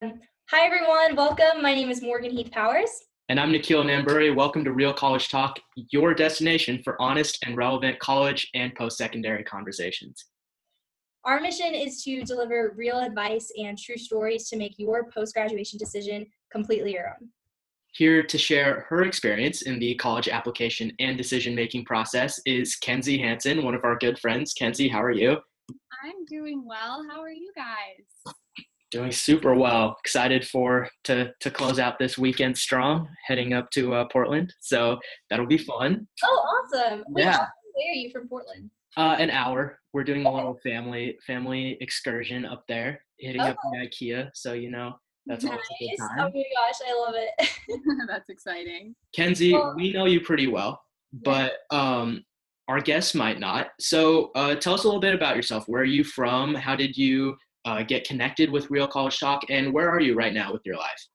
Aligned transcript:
Hi, 0.00 0.64
everyone. 0.64 1.16
Welcome. 1.16 1.60
My 1.60 1.74
name 1.74 1.90
is 1.90 2.00
Morgan 2.00 2.30
Heath 2.30 2.52
Powers. 2.52 2.88
And 3.28 3.40
I'm 3.40 3.50
Nikhil 3.50 3.82
Namburi. 3.82 4.32
Welcome 4.32 4.62
to 4.64 4.72
Real 4.72 4.92
College 4.92 5.28
Talk, 5.28 5.58
your 5.90 6.14
destination 6.14 6.80
for 6.84 7.00
honest 7.02 7.44
and 7.44 7.56
relevant 7.56 7.98
college 7.98 8.48
and 8.54 8.72
post 8.76 8.96
secondary 8.96 9.42
conversations. 9.42 10.26
Our 11.24 11.40
mission 11.40 11.74
is 11.74 12.04
to 12.04 12.22
deliver 12.22 12.74
real 12.76 13.00
advice 13.00 13.50
and 13.58 13.76
true 13.76 13.96
stories 13.96 14.48
to 14.50 14.56
make 14.56 14.74
your 14.78 15.10
post 15.10 15.34
graduation 15.34 15.80
decision 15.80 16.26
completely 16.52 16.92
your 16.92 17.08
own. 17.08 17.30
Here 17.90 18.22
to 18.22 18.38
share 18.38 18.86
her 18.88 19.02
experience 19.02 19.62
in 19.62 19.80
the 19.80 19.96
college 19.96 20.28
application 20.28 20.92
and 21.00 21.18
decision 21.18 21.56
making 21.56 21.86
process 21.86 22.40
is 22.46 22.76
Kenzie 22.76 23.18
Hanson, 23.18 23.64
one 23.64 23.74
of 23.74 23.82
our 23.82 23.98
good 23.98 24.20
friends. 24.20 24.52
Kenzie, 24.52 24.86
how 24.86 25.02
are 25.02 25.10
you? 25.10 25.38
I'm 26.04 26.24
doing 26.26 26.64
well. 26.64 27.04
How 27.10 27.20
are 27.20 27.32
you 27.32 27.50
guys? 27.56 28.34
Doing 28.90 29.12
super 29.12 29.54
well. 29.54 29.96
Excited 30.02 30.46
for 30.48 30.88
to 31.04 31.30
to 31.40 31.50
close 31.50 31.78
out 31.78 31.98
this 31.98 32.16
weekend 32.16 32.56
strong, 32.56 33.08
heading 33.26 33.52
up 33.52 33.70
to 33.72 33.92
uh, 33.94 34.06
Portland. 34.10 34.54
So 34.60 34.98
that'll 35.28 35.46
be 35.46 35.58
fun. 35.58 36.08
Oh, 36.24 36.26
awesome! 36.26 37.04
Wait, 37.08 37.24
Yeah. 37.24 37.36
Where 37.74 37.92
are 37.92 37.94
you 37.94 38.10
from 38.10 38.28
Portland? 38.28 38.70
Uh, 38.96 39.14
an 39.18 39.30
hour. 39.30 39.78
We're 39.92 40.04
doing 40.04 40.24
a 40.24 40.34
little 40.34 40.58
family 40.62 41.18
family 41.26 41.76
excursion 41.82 42.46
up 42.46 42.64
there, 42.66 43.00
hitting 43.18 43.42
up 43.42 43.56
the 43.72 43.86
IKEA. 43.86 44.30
So 44.34 44.54
you 44.54 44.70
know 44.70 44.94
that's 45.26 45.44
always 45.44 45.60
a 45.60 45.84
good 45.84 45.90
Nice. 45.98 46.08
time. 46.08 46.18
Oh 46.20 46.30
my 46.34 46.44
gosh, 46.56 46.78
I 46.88 46.94
love 47.06 47.14
it. 47.14 47.48
That's 48.08 48.30
exciting. 48.30 48.94
Kenzie, 49.14 49.52
Well- 49.52 49.74
we 49.76 49.92
know 49.92 50.06
you 50.06 50.22
pretty 50.22 50.46
well, 50.46 50.80
but 51.12 51.52
um, 51.70 52.24
our 52.68 52.80
guests 52.80 53.14
might 53.14 53.38
not. 53.38 53.68
So 53.78 54.30
uh, 54.34 54.54
tell 54.54 54.72
us 54.72 54.84
a 54.84 54.86
little 54.86 55.00
bit 55.02 55.14
about 55.14 55.36
yourself. 55.36 55.64
Where 55.68 55.82
are 55.82 55.84
you 55.84 56.02
from? 56.04 56.54
How 56.54 56.74
did 56.74 56.96
you 56.96 57.36
uh, 57.64 57.82
get 57.82 58.06
connected 58.06 58.50
with 58.50 58.70
Real 58.70 58.86
College 58.86 59.18
Talk? 59.18 59.42
And 59.48 59.72
where 59.72 59.90
are 59.90 60.00
you 60.00 60.14
right 60.14 60.32
now 60.32 60.52
with 60.52 60.62
your 60.64 60.76
life? 60.76 61.06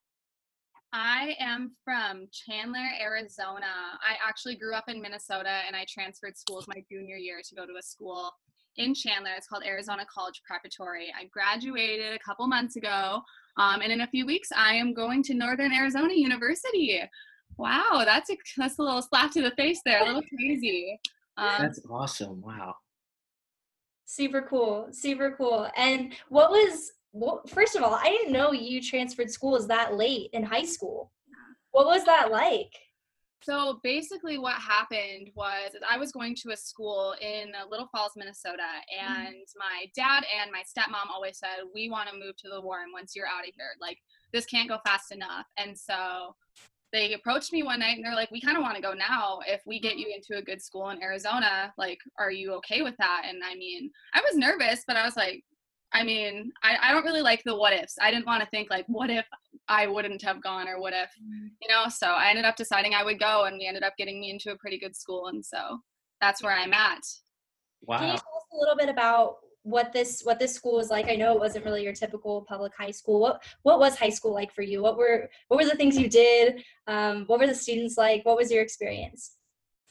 I 0.94 1.36
am 1.39 1.72
from 1.83 2.27
Chandler, 2.31 2.88
Arizona. 3.02 3.97
I 4.02 4.16
actually 4.27 4.55
grew 4.55 4.75
up 4.75 4.86
in 4.88 5.02
Minnesota 5.02 5.61
and 5.66 5.75
I 5.75 5.86
transferred 5.89 6.38
schools 6.38 6.67
my 6.67 6.83
junior 6.91 7.16
year 7.16 7.41
to 7.44 7.55
go 7.55 7.66
to 7.66 7.73
a 7.80 7.81
school 7.81 8.31
in 8.77 8.94
Chandler. 8.94 9.31
It's 9.36 9.47
called 9.47 9.64
Arizona 9.66 10.05
College 10.14 10.41
Preparatory. 10.45 11.11
I 11.19 11.25
graduated 11.25 12.14
a 12.14 12.19
couple 12.19 12.45
months 12.47 12.75
ago, 12.75 13.21
um, 13.58 13.81
and 13.81 13.91
in 13.91 14.02
a 14.02 14.08
few 14.08 14.25
weeks, 14.25 14.49
I 14.55 14.75
am 14.75 14.94
going 14.94 15.23
to 15.23 15.33
Northern 15.33 15.73
Arizona 15.73 16.14
University. 16.14 17.02
Wow, 17.58 18.03
that's 18.05 18.30
a, 18.30 18.38
that's 18.58 18.77
a 18.77 18.83
little 18.83 19.02
slap 19.02 19.31
to 19.31 19.41
the 19.41 19.52
face 19.52 19.81
there, 19.86 20.02
a 20.02 20.05
little 20.05 20.23
crazy. 20.38 20.99
Um, 21.38 21.53
That's 21.59 21.81
awesome. 21.89 22.41
Wow. 22.41 22.75
Super 24.16 24.42
cool, 24.42 24.89
super 24.92 25.36
cool. 25.38 25.69
And 25.75 26.14
what 26.30 26.52
was 26.52 26.92
what? 27.11 27.50
First 27.50 27.75
of 27.75 27.83
all, 27.83 27.94
I 27.94 28.09
didn't 28.09 28.33
know 28.33 28.52
you 28.52 28.81
transferred 28.81 29.31
schools 29.31 29.67
that 29.67 29.95
late 29.95 30.30
in 30.33 30.44
high 30.44 30.66
school. 30.66 31.11
What 31.72 31.88
was 31.88 32.05
that 32.05 32.31
like? 32.31 32.73
So 33.44 33.81
basically, 33.83 34.38
what 34.38 34.53
happened 34.53 35.30
was 35.36 35.72
I 35.89 35.97
was 35.97 36.14
going 36.14 36.33
to 36.44 36.52
a 36.52 36.58
school 36.58 37.14
in 37.20 37.52
uh, 37.53 37.67
Little 37.70 37.89
Falls, 37.92 38.14
Minnesota, 38.16 38.64
and 38.97 39.36
my 39.58 39.86
dad 39.95 40.23
and 40.39 40.50
my 40.52 40.61
stepmom 40.61 41.11
always 41.14 41.39
said, 41.39 41.66
"We 41.73 41.89
want 41.89 42.09
to 42.09 42.17
move 42.17 42.38
to 42.38 42.50
the 42.50 42.61
warm 42.61 42.92
once 42.94 43.16
you're 43.16 43.27
out 43.27 43.48
of 43.48 43.53
here. 43.53 43.75
Like 43.81 44.00
this 44.31 44.45
can't 44.45 44.70
go 44.70 44.80
fast 44.86 45.11
enough." 45.11 45.45
And 45.58 45.77
so 45.77 46.36
they 46.94 47.13
approached 47.13 47.52
me 47.52 47.63
one 47.63 47.80
night 47.80 47.97
and 47.97 48.05
they're 48.05 48.16
like, 48.16 48.31
"We 48.31 48.39
kind 48.39 48.55
of 48.55 48.63
want 48.63 48.75
to 48.75 48.81
go 48.81 48.94
now. 48.94 49.39
If 49.45 49.61
we 49.66 49.80
get 49.80 49.97
you 49.97 50.13
into 50.16 50.39
a 50.39 50.45
good 50.45 50.61
school 50.61 50.89
in 50.91 51.03
Arizona, 51.03 51.73
like, 51.77 51.99
are 52.17 52.31
you 52.31 52.53
okay 52.53 52.81
with 52.81 52.95
that?" 52.97 53.23
And 53.27 53.44
I 53.44 53.55
mean, 53.55 53.91
I 54.13 54.22
was 54.22 54.37
nervous, 54.37 54.83
but 54.87 54.95
I 54.95 55.03
was 55.03 55.17
like. 55.17 55.43
I 55.95 56.03
mean, 56.03 56.52
I, 56.64 56.76
I 56.82 56.92
don't 56.92 57.05
really 57.05 57.21
like 57.21 57.43
the 57.43 57.55
what 57.55 57.71
ifs. 57.71 57.99
I 58.02 58.09
didn't 58.09 58.26
want 58.26 58.42
to 58.42 58.49
think 58.49 58.71
like, 58.71 58.83
what 58.87 59.11
if 59.11 59.27
I 59.67 59.86
wouldn't 59.86 60.23
have 60.23 60.42
gone 60.42 60.67
or 60.67 60.82
what 60.82 60.92
if 60.92 61.11
mm-hmm. 61.21 61.49
you 61.61 61.70
know 61.70 61.87
so 61.87 62.08
i 62.08 62.30
ended 62.30 62.45
up 62.45 62.55
deciding 62.55 62.93
i 62.93 63.03
would 63.03 63.20
go 63.20 63.45
and 63.45 63.58
we 63.59 63.67
ended 63.67 63.83
up 63.83 63.93
getting 63.95 64.20
me 64.20 64.32
into 64.32 64.52
a 64.52 64.58
pretty 64.58 64.80
good 64.80 64.95
school 64.95 65.27
and 65.27 65.45
so 65.45 65.80
that's 66.20 66.42
where 66.43 66.52
i'm 66.52 66.73
at 66.73 66.99
Wow. 67.86 67.98
Can 67.98 68.08
you 68.08 68.14
tell 68.14 68.17
us 68.17 68.43
a 68.53 68.58
little 68.58 68.76
bit 68.76 68.89
about 68.89 69.36
what 69.64 69.92
this 69.94 70.22
what 70.24 70.40
this 70.40 70.54
school 70.54 70.76
was 70.76 70.90
like? 70.90 71.08
I 71.10 71.16
know 71.16 71.34
it 71.34 71.40
wasn't 71.40 71.66
really 71.66 71.84
your 71.84 71.94
typical 71.94 72.46
public 72.48 72.74
high 72.78 72.92
school. 72.92 73.20
What 73.20 73.44
what 73.64 73.80
was 73.80 73.96
high 73.96 74.10
school 74.10 74.34
like 74.34 74.54
for 74.54 74.62
you? 74.62 74.82
What 74.82 74.98
were 74.98 75.30
what 75.48 75.58
were 75.58 75.70
the 75.70 75.76
things 75.76 75.98
you 75.98 76.10
did? 76.10 76.64
Um, 76.88 77.24
what 77.28 77.40
were 77.40 77.48
the 77.48 77.56
students 77.56 77.98
like? 77.98 78.26
What 78.26 78.38
was 78.38 78.52
your 78.52 78.62
experience? 78.62 79.38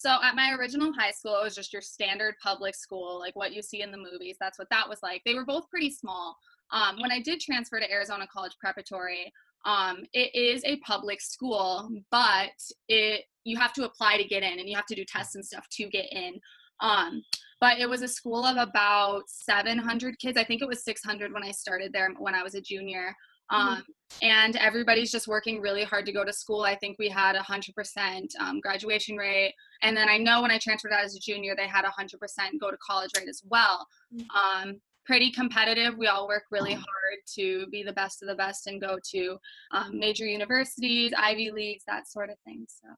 so 0.02 0.16
at 0.22 0.34
my 0.34 0.52
original 0.58 0.92
high 0.92 1.12
school 1.12 1.38
it 1.40 1.44
was 1.44 1.54
just 1.54 1.72
your 1.72 1.80
standard 1.80 2.34
public 2.42 2.74
school 2.74 3.20
like 3.20 3.36
what 3.36 3.52
you 3.52 3.62
see 3.62 3.82
in 3.82 3.92
the 3.92 3.96
movies 3.96 4.36
that's 4.40 4.58
what 4.58 4.68
that 4.68 4.88
was 4.88 4.98
like 5.02 5.22
they 5.24 5.34
were 5.34 5.44
both 5.44 5.70
pretty 5.70 5.90
small 5.90 6.36
um, 6.72 6.96
when 7.00 7.12
i 7.12 7.20
did 7.20 7.40
transfer 7.40 7.78
to 7.78 7.90
arizona 7.90 8.26
college 8.32 8.56
preparatory 8.60 9.32
um, 9.64 9.98
it 10.12 10.34
is 10.34 10.64
a 10.64 10.78
public 10.78 11.20
school 11.20 11.88
but 12.10 12.50
it 12.88 13.24
you 13.44 13.56
have 13.56 13.72
to 13.72 13.84
apply 13.84 14.16
to 14.16 14.24
get 14.24 14.42
in 14.42 14.58
and 14.58 14.68
you 14.68 14.74
have 14.74 14.86
to 14.86 14.96
do 14.96 15.04
tests 15.04 15.36
and 15.36 15.44
stuff 15.44 15.66
to 15.70 15.88
get 15.88 16.12
in 16.12 16.34
um, 16.82 17.24
but 17.60 17.78
it 17.78 17.88
was 17.88 18.02
a 18.02 18.08
school 18.08 18.44
of 18.44 18.56
about 18.56 19.22
700 19.28 20.18
kids. 20.18 20.36
I 20.36 20.44
think 20.44 20.60
it 20.60 20.68
was 20.68 20.84
600 20.84 21.32
when 21.32 21.44
i 21.44 21.50
started 21.50 21.92
there 21.92 22.10
when 22.18 22.34
i 22.34 22.42
was 22.42 22.54
a 22.54 22.60
junior. 22.60 23.14
Um, 23.50 23.82
and 24.22 24.56
everybody's 24.56 25.12
just 25.12 25.28
working 25.28 25.60
really 25.60 25.84
hard 25.84 26.06
to 26.06 26.12
go 26.12 26.24
to 26.24 26.32
school. 26.32 26.62
I 26.62 26.74
think 26.74 26.98
we 26.98 27.10
had 27.10 27.36
100% 27.36 28.26
um, 28.40 28.60
graduation 28.60 29.16
rate. 29.16 29.54
And 29.82 29.96
then 29.96 30.08
i 30.08 30.18
know 30.18 30.42
when 30.42 30.50
i 30.50 30.58
transferred 30.58 30.92
out 30.92 31.04
as 31.04 31.14
a 31.14 31.20
junior 31.20 31.54
they 31.56 31.66
had 31.66 31.84
100% 31.84 32.18
go 32.60 32.70
to 32.70 32.76
college 32.84 33.10
rate 33.16 33.28
as 33.28 33.42
well. 33.48 33.86
Um, 34.34 34.80
pretty 35.04 35.30
competitive. 35.30 35.98
We 35.98 36.06
all 36.06 36.28
work 36.28 36.44
really 36.50 36.74
hard 36.74 37.18
to 37.34 37.66
be 37.68 37.82
the 37.82 37.92
best 37.92 38.22
of 38.22 38.28
the 38.28 38.36
best 38.36 38.66
and 38.68 38.80
go 38.80 38.98
to 39.10 39.36
um, 39.72 39.98
major 39.98 40.26
universities 40.26 41.12
ivy 41.16 41.50
leagues 41.50 41.84
that 41.86 42.08
sort 42.08 42.30
of 42.30 42.36
thing 42.44 42.66
so. 42.68 42.88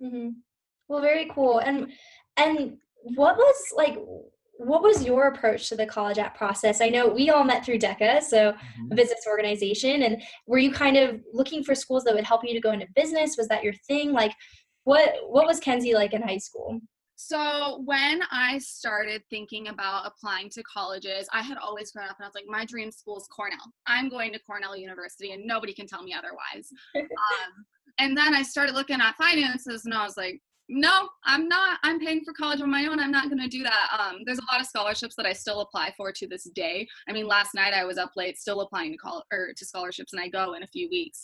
Hmm 0.00 0.28
Well, 0.88 1.00
very 1.00 1.30
cool. 1.34 1.58
And 1.58 1.92
and 2.36 2.78
what 3.02 3.36
was 3.36 3.56
like? 3.76 3.96
What 4.58 4.82
was 4.82 5.04
your 5.04 5.26
approach 5.28 5.68
to 5.70 5.76
the 5.76 5.86
college 5.86 6.18
app 6.18 6.36
process? 6.36 6.80
I 6.80 6.88
know 6.88 7.08
we 7.08 7.30
all 7.30 7.42
met 7.42 7.64
through 7.64 7.78
DECA, 7.78 8.22
so 8.22 8.52
Mhm. 8.52 8.92
a 8.92 8.94
business 8.94 9.26
organization. 9.26 10.02
And 10.02 10.22
were 10.46 10.58
you 10.58 10.70
kind 10.70 10.96
of 10.96 11.20
looking 11.32 11.64
for 11.64 11.74
schools 11.74 12.04
that 12.04 12.14
would 12.14 12.24
help 12.24 12.44
you 12.44 12.54
to 12.54 12.60
go 12.60 12.70
into 12.70 12.86
business? 12.94 13.36
Was 13.36 13.48
that 13.48 13.64
your 13.64 13.72
thing? 13.88 14.12
Like, 14.12 14.34
what 14.84 15.14
what 15.28 15.46
was 15.46 15.58
Kenzie 15.58 15.94
like 15.94 16.12
in 16.12 16.22
high 16.22 16.38
school? 16.38 16.80
So 17.16 17.82
when 17.84 18.22
I 18.32 18.58
started 18.58 19.22
thinking 19.30 19.68
about 19.68 20.06
applying 20.06 20.48
to 20.50 20.62
colleges, 20.64 21.28
I 21.32 21.42
had 21.42 21.56
always 21.56 21.92
grown 21.92 22.08
up 22.08 22.16
and 22.18 22.24
I 22.24 22.28
was 22.28 22.34
like, 22.34 22.46
my 22.48 22.64
dream 22.64 22.90
school 22.90 23.16
is 23.16 23.28
Cornell. 23.28 23.72
I'm 23.86 24.08
going 24.08 24.32
to 24.32 24.40
Cornell 24.40 24.76
University 24.76 25.30
and 25.32 25.46
nobody 25.46 25.72
can 25.72 25.86
tell 25.86 26.02
me 26.02 26.12
otherwise. 26.14 26.68
um, 26.96 27.64
and 27.98 28.16
then 28.16 28.34
I 28.34 28.42
started 28.42 28.74
looking 28.74 29.00
at 29.00 29.14
finances 29.16 29.84
and 29.84 29.94
I 29.94 30.04
was 30.04 30.16
like, 30.16 30.40
no, 30.68 31.08
I'm 31.24 31.48
not. 31.48 31.78
I'm 31.82 31.98
paying 31.98 32.22
for 32.24 32.32
college 32.32 32.60
on 32.60 32.70
my 32.70 32.86
own. 32.86 32.98
I'm 32.98 33.10
not 33.10 33.28
going 33.28 33.42
to 33.42 33.48
do 33.48 33.62
that. 33.62 33.88
Um, 33.98 34.18
there's 34.24 34.38
a 34.38 34.52
lot 34.52 34.60
of 34.60 34.66
scholarships 34.66 35.14
that 35.16 35.26
I 35.26 35.32
still 35.32 35.60
apply 35.60 35.92
for 35.96 36.12
to 36.12 36.26
this 36.26 36.44
day. 36.54 36.86
I 37.08 37.12
mean, 37.12 37.26
last 37.26 37.54
night 37.54 37.74
I 37.74 37.84
was 37.84 37.98
up 37.98 38.12
late 38.16 38.38
still 38.38 38.60
applying 38.60 38.92
to 38.92 38.96
call 38.96 39.24
or 39.32 39.52
to 39.56 39.64
scholarships, 39.64 40.12
and 40.12 40.22
I 40.22 40.28
go 40.28 40.54
in 40.54 40.62
a 40.62 40.68
few 40.68 40.88
weeks. 40.88 41.22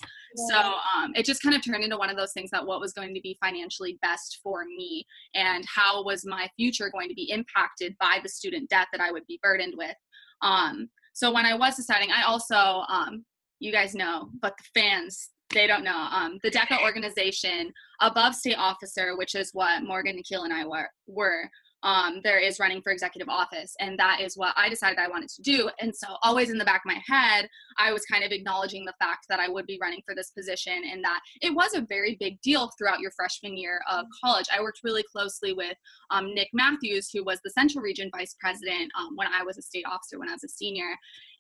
So 0.49 0.57
um, 0.57 1.13
it 1.15 1.25
just 1.25 1.43
kind 1.43 1.55
of 1.55 1.65
turned 1.65 1.85
into 1.85 1.97
one 1.97 2.11
of 2.11 2.17
those 2.17 2.33
things 2.33 2.51
that 2.51 2.67
what 2.67 2.81
was 2.81 2.93
going 2.93 3.15
to 3.15 3.21
be 3.21 3.39
financially 3.41 3.99
best 4.03 4.41
for 4.43 4.65
me 4.65 5.07
and 5.35 5.65
how 5.67 6.05
was 6.05 6.25
my 6.27 6.49
future 6.57 6.91
going 6.91 7.09
to 7.09 7.15
be 7.15 7.31
impacted 7.31 7.97
by 7.99 8.19
the 8.23 8.29
student 8.29 8.69
debt 8.69 8.89
that 8.93 9.01
I 9.01 9.13
would 9.13 9.27
be 9.27 9.41
burdened 9.43 9.75
with. 9.77 9.97
Um, 10.43 10.91
so 11.15 11.33
when 11.33 11.47
I 11.47 11.55
was 11.55 11.77
deciding, 11.77 12.11
I 12.11 12.23
also, 12.25 12.85
um, 12.89 13.25
you 13.61 13.73
guys 13.73 13.95
know, 13.95 14.31
but 14.41 14.55
the 14.57 14.81
fans, 14.81 15.31
they 15.55 15.67
don't 15.67 15.85
know. 15.85 16.09
Um, 16.11 16.39
the 16.43 16.51
DECA 16.51 16.83
organization, 16.83 17.73
above 18.01 18.35
state 18.35 18.59
officer, 18.59 19.17
which 19.17 19.35
is 19.35 19.51
what 19.53 19.83
Morgan, 19.83 20.17
Nikhil, 20.17 20.45
and 20.45 20.53
I 20.53 20.67
were, 20.67 20.89
were 21.07 21.51
um, 21.83 22.21
there 22.25 22.39
is 22.39 22.59
running 22.59 22.83
for 22.83 22.91
executive 22.91 23.29
office. 23.29 23.75
And 23.81 23.99
that 23.99 24.21
is 24.21 24.37
what 24.37 24.53
I 24.57 24.69
decided 24.69 24.99
I 24.99 25.09
wanted 25.09 25.31
to 25.31 25.43
do. 25.43 25.71
And 25.81 25.95
so, 25.95 26.17
always 26.23 26.51
in 26.51 26.59
the 26.59 26.65
back 26.65 26.83
of 26.85 26.93
my 26.93 27.01
head, 27.07 27.49
I 27.79 27.93
was 27.93 28.05
kind 28.05 28.25
of 28.25 28.33
acknowledging 28.33 28.85
the 28.85 28.95
fact 28.99 29.27
that 29.29 29.41
I 29.41 29.49
would 29.49 29.67
be 29.67 29.79
running 29.81 30.03
for 30.05 30.15
this 30.15 30.31
position 30.31 30.83
and 30.91 31.03
that 31.05 31.21
it 31.41 31.55
was 31.55 31.75
a 31.75 31.83
very 31.83 32.17
big 32.19 32.41
deal 32.41 32.71
throughout 32.77 33.01
your 33.01 33.13
freshman 33.13 33.57
year 33.57 33.81
of 33.91 34.07
college. 34.23 34.47
I 34.53 34.61
worked 34.61 34.81
really 34.83 35.05
closely 35.11 35.53
with 35.53 35.77
um, 36.11 36.35
Nick 36.35 36.49
Matthews, 36.53 37.11
who 37.13 37.25
was 37.25 37.41
the 37.45 37.51
Central 37.51 37.83
Region 37.83 38.11
Vice 38.17 38.35
President 38.41 38.91
um, 38.99 39.11
when 39.15 39.29
I 39.29 39.45
was 39.45 39.59
a 39.59 39.63
state 39.63 39.85
officer, 39.87 40.19
when 40.19 40.29
I 40.29 40.33
was 40.33 40.45
a 40.45 40.49
senior. 40.49 40.91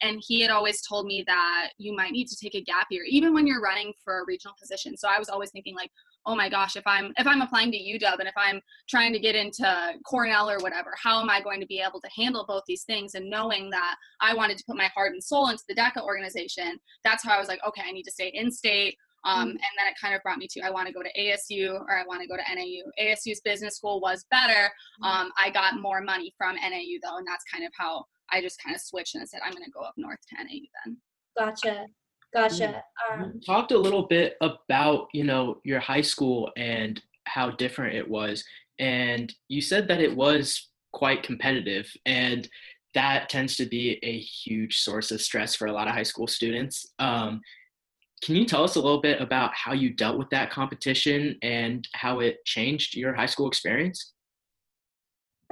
And 0.00 0.22
he 0.26 0.40
had 0.40 0.50
always 0.50 0.80
told 0.82 1.06
me 1.06 1.24
that 1.26 1.70
you 1.78 1.94
might 1.94 2.12
need 2.12 2.28
to 2.28 2.36
take 2.36 2.54
a 2.54 2.62
gap 2.62 2.86
year, 2.90 3.04
even 3.08 3.34
when 3.34 3.46
you're 3.46 3.60
running 3.60 3.92
for 4.04 4.20
a 4.20 4.24
regional 4.26 4.54
position. 4.60 4.96
So 4.96 5.08
I 5.08 5.18
was 5.18 5.28
always 5.28 5.50
thinking, 5.50 5.74
like, 5.74 5.90
oh 6.26 6.36
my 6.36 6.48
gosh, 6.48 6.76
if 6.76 6.86
I'm 6.86 7.12
if 7.16 7.26
I'm 7.26 7.40
applying 7.40 7.72
to 7.72 7.78
UW 7.78 8.18
and 8.18 8.28
if 8.28 8.36
I'm 8.36 8.60
trying 8.88 9.12
to 9.12 9.18
get 9.18 9.34
into 9.34 9.94
Cornell 10.04 10.50
or 10.50 10.58
whatever, 10.58 10.94
how 11.02 11.20
am 11.20 11.30
I 11.30 11.40
going 11.40 11.60
to 11.60 11.66
be 11.66 11.80
able 11.80 12.00
to 12.00 12.10
handle 12.14 12.44
both 12.46 12.62
these 12.68 12.84
things? 12.84 13.14
And 13.14 13.30
knowing 13.30 13.70
that 13.70 13.96
I 14.20 14.34
wanted 14.34 14.58
to 14.58 14.64
put 14.64 14.76
my 14.76 14.90
heart 14.94 15.12
and 15.12 15.24
soul 15.24 15.48
into 15.48 15.64
the 15.68 15.74
DECA 15.74 16.02
organization, 16.02 16.78
that's 17.02 17.24
how 17.24 17.34
I 17.34 17.38
was 17.38 17.48
like, 17.48 17.60
okay, 17.66 17.82
I 17.86 17.92
need 17.92 18.04
to 18.04 18.10
stay 18.10 18.30
in 18.34 18.50
state. 18.50 18.96
Um, 19.24 19.48
and 19.48 19.58
then 19.58 19.88
it 19.88 19.94
kind 20.00 20.14
of 20.14 20.22
brought 20.22 20.38
me 20.38 20.46
to 20.52 20.60
I 20.60 20.70
want 20.70 20.86
to 20.86 20.92
go 20.92 21.02
to 21.02 21.10
ASU 21.18 21.80
or 21.80 21.98
I 21.98 22.04
want 22.06 22.22
to 22.22 22.28
go 22.28 22.36
to 22.36 22.42
NAU. 22.54 22.90
ASU's 23.02 23.40
business 23.40 23.76
school 23.76 24.00
was 24.00 24.24
better. 24.30 24.70
Um, 25.02 25.30
I 25.36 25.50
got 25.50 25.80
more 25.80 26.00
money 26.00 26.32
from 26.38 26.54
NAU 26.54 26.98
though, 27.02 27.16
and 27.18 27.26
that's 27.26 27.44
kind 27.52 27.64
of 27.64 27.72
how 27.76 28.04
I 28.32 28.40
just 28.40 28.62
kind 28.62 28.74
of 28.74 28.80
switched 28.80 29.14
and 29.14 29.22
I 29.22 29.26
said 29.26 29.40
I'm 29.44 29.52
going 29.52 29.64
to 29.64 29.70
go 29.70 29.80
up 29.80 29.94
north 29.96 30.18
to 30.28 30.42
NAU 30.42 30.66
then. 30.84 30.96
Gotcha. 31.38 31.86
Gotcha. 32.34 32.82
Um, 33.10 33.32
you 33.34 33.40
talked 33.40 33.72
a 33.72 33.78
little 33.78 34.06
bit 34.06 34.36
about 34.40 35.08
you 35.12 35.24
know 35.24 35.60
your 35.64 35.80
high 35.80 36.02
school 36.02 36.50
and 36.56 37.00
how 37.24 37.50
different 37.50 37.94
it 37.94 38.08
was, 38.08 38.44
and 38.78 39.32
you 39.48 39.60
said 39.62 39.88
that 39.88 40.00
it 40.00 40.14
was 40.14 40.68
quite 40.92 41.22
competitive, 41.22 41.90
and 42.04 42.48
that 42.94 43.28
tends 43.28 43.56
to 43.56 43.66
be 43.66 43.98
a 44.02 44.18
huge 44.18 44.80
source 44.80 45.10
of 45.10 45.22
stress 45.22 45.54
for 45.54 45.68
a 45.68 45.72
lot 45.72 45.88
of 45.88 45.94
high 45.94 46.02
school 46.02 46.26
students. 46.26 46.92
Um, 46.98 47.40
can 48.22 48.34
you 48.34 48.44
tell 48.44 48.64
us 48.64 48.74
a 48.76 48.80
little 48.80 49.00
bit 49.00 49.20
about 49.20 49.54
how 49.54 49.72
you 49.72 49.90
dealt 49.90 50.18
with 50.18 50.28
that 50.30 50.50
competition 50.50 51.36
and 51.42 51.86
how 51.92 52.20
it 52.20 52.44
changed 52.44 52.96
your 52.96 53.14
high 53.14 53.26
school 53.26 53.46
experience? 53.46 54.12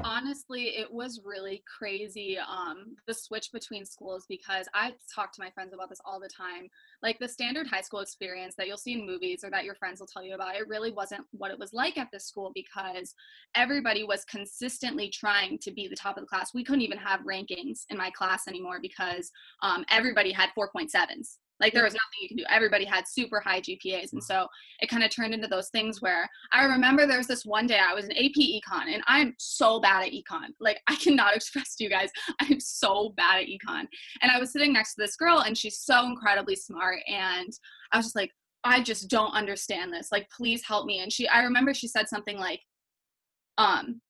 Honestly 0.05 0.77
it 0.77 0.93
was 0.93 1.23
really 1.25 1.63
crazy 1.79 2.39
um 2.39 2.97
the 3.07 3.15
switch 3.15 3.51
between 3.53 3.85
schools 3.85 4.27
because 4.29 4.67
i 4.75 4.93
talk 5.15 5.33
to 5.33 5.41
my 5.41 5.51
friends 5.51 5.73
about 5.73 5.89
this 5.89 6.01
all 6.05 6.21
the 6.21 6.29
time. 6.29 6.69
Like 7.03 7.19
the 7.19 7.29
standard 7.29 7.67
high 7.67 7.81
school 7.81 8.01
experience 8.01 8.55
that 8.57 8.67
you'll 8.67 8.77
see 8.77 8.93
in 8.93 9.07
movies 9.07 9.43
or 9.45 9.51
that 9.51 9.65
your 9.65 9.75
friends 9.75 10.01
will 10.01 10.07
tell 10.07 10.23
you 10.23 10.35
about 10.35 10.57
it 10.57 10.69
really 10.69 10.93
wasn't 10.93 11.25
what 11.33 11.51
it 11.51 11.59
was 11.59 11.73
like 11.73 11.99
at 11.99 12.09
this 12.13 12.27
school 12.27 12.53
because 12.55 13.15
everybody 13.55 14.05
was 14.05 14.25
consistently 14.25 15.09
trying 15.09 15.59
to 15.59 15.71
be 15.71 15.89
the 15.89 15.97
top 15.97 16.17
of 16.17 16.23
the 16.23 16.29
class. 16.29 16.55
We 16.55 16.65
couldn't 16.65 16.83
even 16.83 16.99
have 16.99 17.21
rankings 17.21 17.85
in 17.91 17.97
my 17.97 18.11
class 18.11 18.49
anymore 18.49 18.79
because 18.81 19.31
um, 19.63 19.85
everybody 19.91 20.33
had 20.33 20.51
4.7s 20.59 21.39
like 21.61 21.73
there 21.73 21.85
was 21.85 21.95
nothing 21.95 22.21
you 22.21 22.29
can 22.29 22.37
do. 22.37 22.45
Everybody 22.51 22.85
had 22.85 23.09
super 23.09 23.41
high 23.41 23.61
GPAs. 23.61 24.13
And 24.13 24.23
so 24.23 24.47
it 24.81 24.89
kind 24.89 25.03
of 25.03 25.11
turned 25.11 25.35
into 25.35 25.49
those 25.49 25.69
things 25.71 26.03
where 26.03 26.29
I 26.53 26.65
remember 26.65 27.07
there 27.07 27.19
was 27.19 27.27
this 27.27 27.47
one 27.47 27.67
day 27.67 27.79
I 27.79 27.95
was 27.95 28.05
in 28.05 28.13
AP 28.13 28.35
econ 28.37 28.93
and 28.93 29.03
I'm 29.07 29.35
so 29.39 29.81
bad 29.81 30.07
at 30.07 30.13
econ. 30.13 30.49
Like 30.61 30.81
I 30.87 30.97
cannot 30.97 31.35
express 31.37 31.75
to 31.77 31.85
you 31.85 31.91
guys, 31.91 32.11
I'm 32.41 32.61
so 32.61 33.15
bad 33.17 33.43
at 33.43 33.49
econ. 33.49 33.87
And 34.23 34.31
I 34.31 34.39
was 34.39 34.53
sitting 34.53 34.73
next 34.73 34.95
to 34.95 35.03
this 35.03 35.17
girl 35.17 35.41
and 35.41 35.57
she's 35.57 35.79
so 35.79 36.07
incredibly 36.07 36.57
smart. 36.57 37.01
And 37.09 37.53
I 37.93 37.97
was 37.97 38.07
just 38.07 38.17
like, 38.17 38.31
I 38.65 38.83
just 38.83 39.09
don't 39.09 39.33
understand 39.33 39.93
this. 39.93 40.09
Like, 40.11 40.29
please 40.31 40.63
help 40.67 40.87
me. 40.87 41.01
And 41.01 41.13
she, 41.13 41.29
I 41.29 41.43
remember 41.43 41.73
she 41.73 41.87
said 41.87 42.09
something 42.09 42.37
like, 42.37 42.61
um, 43.59 44.01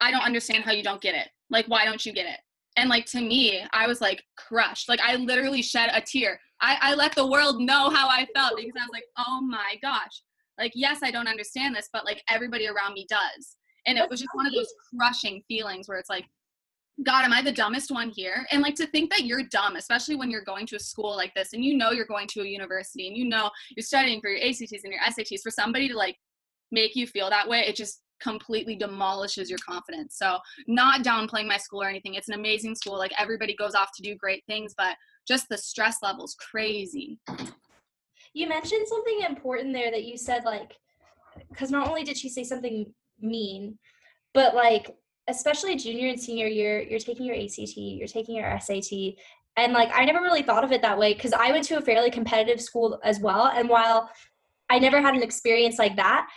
I 0.00 0.10
don't 0.10 0.24
understand 0.24 0.64
how 0.64 0.72
you 0.72 0.82
don't 0.82 1.00
get 1.00 1.14
it. 1.14 1.28
Like, 1.50 1.66
why 1.66 1.84
don't 1.84 2.04
you 2.04 2.12
get 2.12 2.26
it? 2.26 2.38
And 2.76 2.90
like 2.90 3.06
to 3.06 3.20
me, 3.20 3.62
I 3.72 3.86
was 3.86 4.00
like 4.00 4.22
crushed. 4.36 4.88
Like 4.88 5.00
I 5.00 5.16
literally 5.16 5.62
shed 5.62 5.90
a 5.92 6.00
tear. 6.00 6.38
I, 6.60 6.78
I 6.80 6.94
let 6.94 7.14
the 7.14 7.26
world 7.26 7.60
know 7.60 7.90
how 7.90 8.08
I 8.08 8.26
felt 8.34 8.56
because 8.56 8.72
I 8.76 8.84
was 8.84 8.90
like, 8.92 9.04
oh 9.18 9.40
my 9.42 9.76
gosh. 9.82 10.22
Like, 10.58 10.72
yes, 10.74 11.00
I 11.02 11.10
don't 11.10 11.28
understand 11.28 11.74
this, 11.74 11.88
but 11.92 12.04
like 12.04 12.22
everybody 12.30 12.66
around 12.66 12.94
me 12.94 13.06
does. 13.08 13.56
And 13.86 13.98
it 13.98 14.08
was 14.08 14.20
just 14.20 14.34
one 14.34 14.46
of 14.46 14.52
those 14.54 14.72
crushing 14.96 15.42
feelings 15.48 15.88
where 15.88 15.98
it's 15.98 16.10
like, 16.10 16.24
God, 17.04 17.24
am 17.24 17.32
I 17.32 17.42
the 17.42 17.52
dumbest 17.52 17.90
one 17.90 18.10
here? 18.10 18.46
And 18.50 18.62
like 18.62 18.74
to 18.76 18.86
think 18.86 19.10
that 19.10 19.24
you're 19.24 19.42
dumb, 19.50 19.76
especially 19.76 20.16
when 20.16 20.30
you're 20.30 20.44
going 20.44 20.66
to 20.68 20.76
a 20.76 20.80
school 20.80 21.14
like 21.14 21.34
this 21.34 21.52
and 21.52 21.62
you 21.62 21.76
know 21.76 21.90
you're 21.90 22.06
going 22.06 22.26
to 22.28 22.40
a 22.40 22.46
university 22.46 23.06
and 23.06 23.16
you 23.16 23.26
know 23.26 23.50
you're 23.76 23.84
studying 23.84 24.20
for 24.20 24.30
your 24.30 24.40
ACTs 24.40 24.82
and 24.82 24.92
your 24.92 25.02
SATs, 25.02 25.42
for 25.42 25.50
somebody 25.50 25.88
to 25.88 25.96
like 25.96 26.16
make 26.72 26.96
you 26.96 27.06
feel 27.06 27.28
that 27.28 27.46
way, 27.46 27.60
it 27.60 27.76
just 27.76 28.00
completely 28.20 28.76
demolishes 28.76 29.50
your 29.50 29.58
confidence. 29.58 30.16
So, 30.16 30.38
not 30.66 31.04
downplaying 31.04 31.46
my 31.46 31.58
school 31.58 31.82
or 31.82 31.88
anything. 31.88 32.14
It's 32.14 32.28
an 32.28 32.34
amazing 32.34 32.74
school. 32.74 32.96
Like 32.96 33.12
everybody 33.18 33.54
goes 33.54 33.74
off 33.74 33.90
to 33.96 34.02
do 34.02 34.16
great 34.16 34.42
things, 34.46 34.74
but 34.76 34.96
just 35.26 35.48
the 35.48 35.58
stress 35.58 35.98
level's 36.02 36.34
crazy. 36.34 37.18
You 38.34 38.48
mentioned 38.48 38.86
something 38.86 39.20
important 39.28 39.72
there 39.72 39.90
that 39.90 40.04
you 40.04 40.16
said 40.16 40.44
like 40.44 40.76
cuz 41.54 41.70
not 41.70 41.88
only 41.88 42.04
did 42.04 42.16
she 42.16 42.28
say 42.28 42.44
something 42.44 42.92
mean, 43.20 43.78
but 44.34 44.54
like 44.54 44.96
especially 45.28 45.76
junior 45.76 46.08
and 46.08 46.20
senior 46.20 46.46
year, 46.46 46.80
you're 46.80 47.00
taking 47.00 47.26
your 47.26 47.36
ACT, 47.36 47.76
you're 47.76 48.06
taking 48.06 48.36
your 48.36 48.58
SAT, 48.60 49.16
and 49.56 49.72
like 49.72 49.90
I 49.92 50.04
never 50.04 50.20
really 50.20 50.42
thought 50.42 50.64
of 50.64 50.72
it 50.72 50.82
that 50.82 50.98
way 50.98 51.14
cuz 51.14 51.32
I 51.32 51.50
went 51.50 51.64
to 51.64 51.78
a 51.78 51.82
fairly 51.82 52.10
competitive 52.10 52.60
school 52.60 53.00
as 53.02 53.20
well 53.20 53.46
and 53.48 53.68
while 53.68 54.10
I 54.68 54.78
never 54.78 55.00
had 55.00 55.14
an 55.14 55.22
experience 55.22 55.78
like 55.78 55.96
that. 55.96 56.28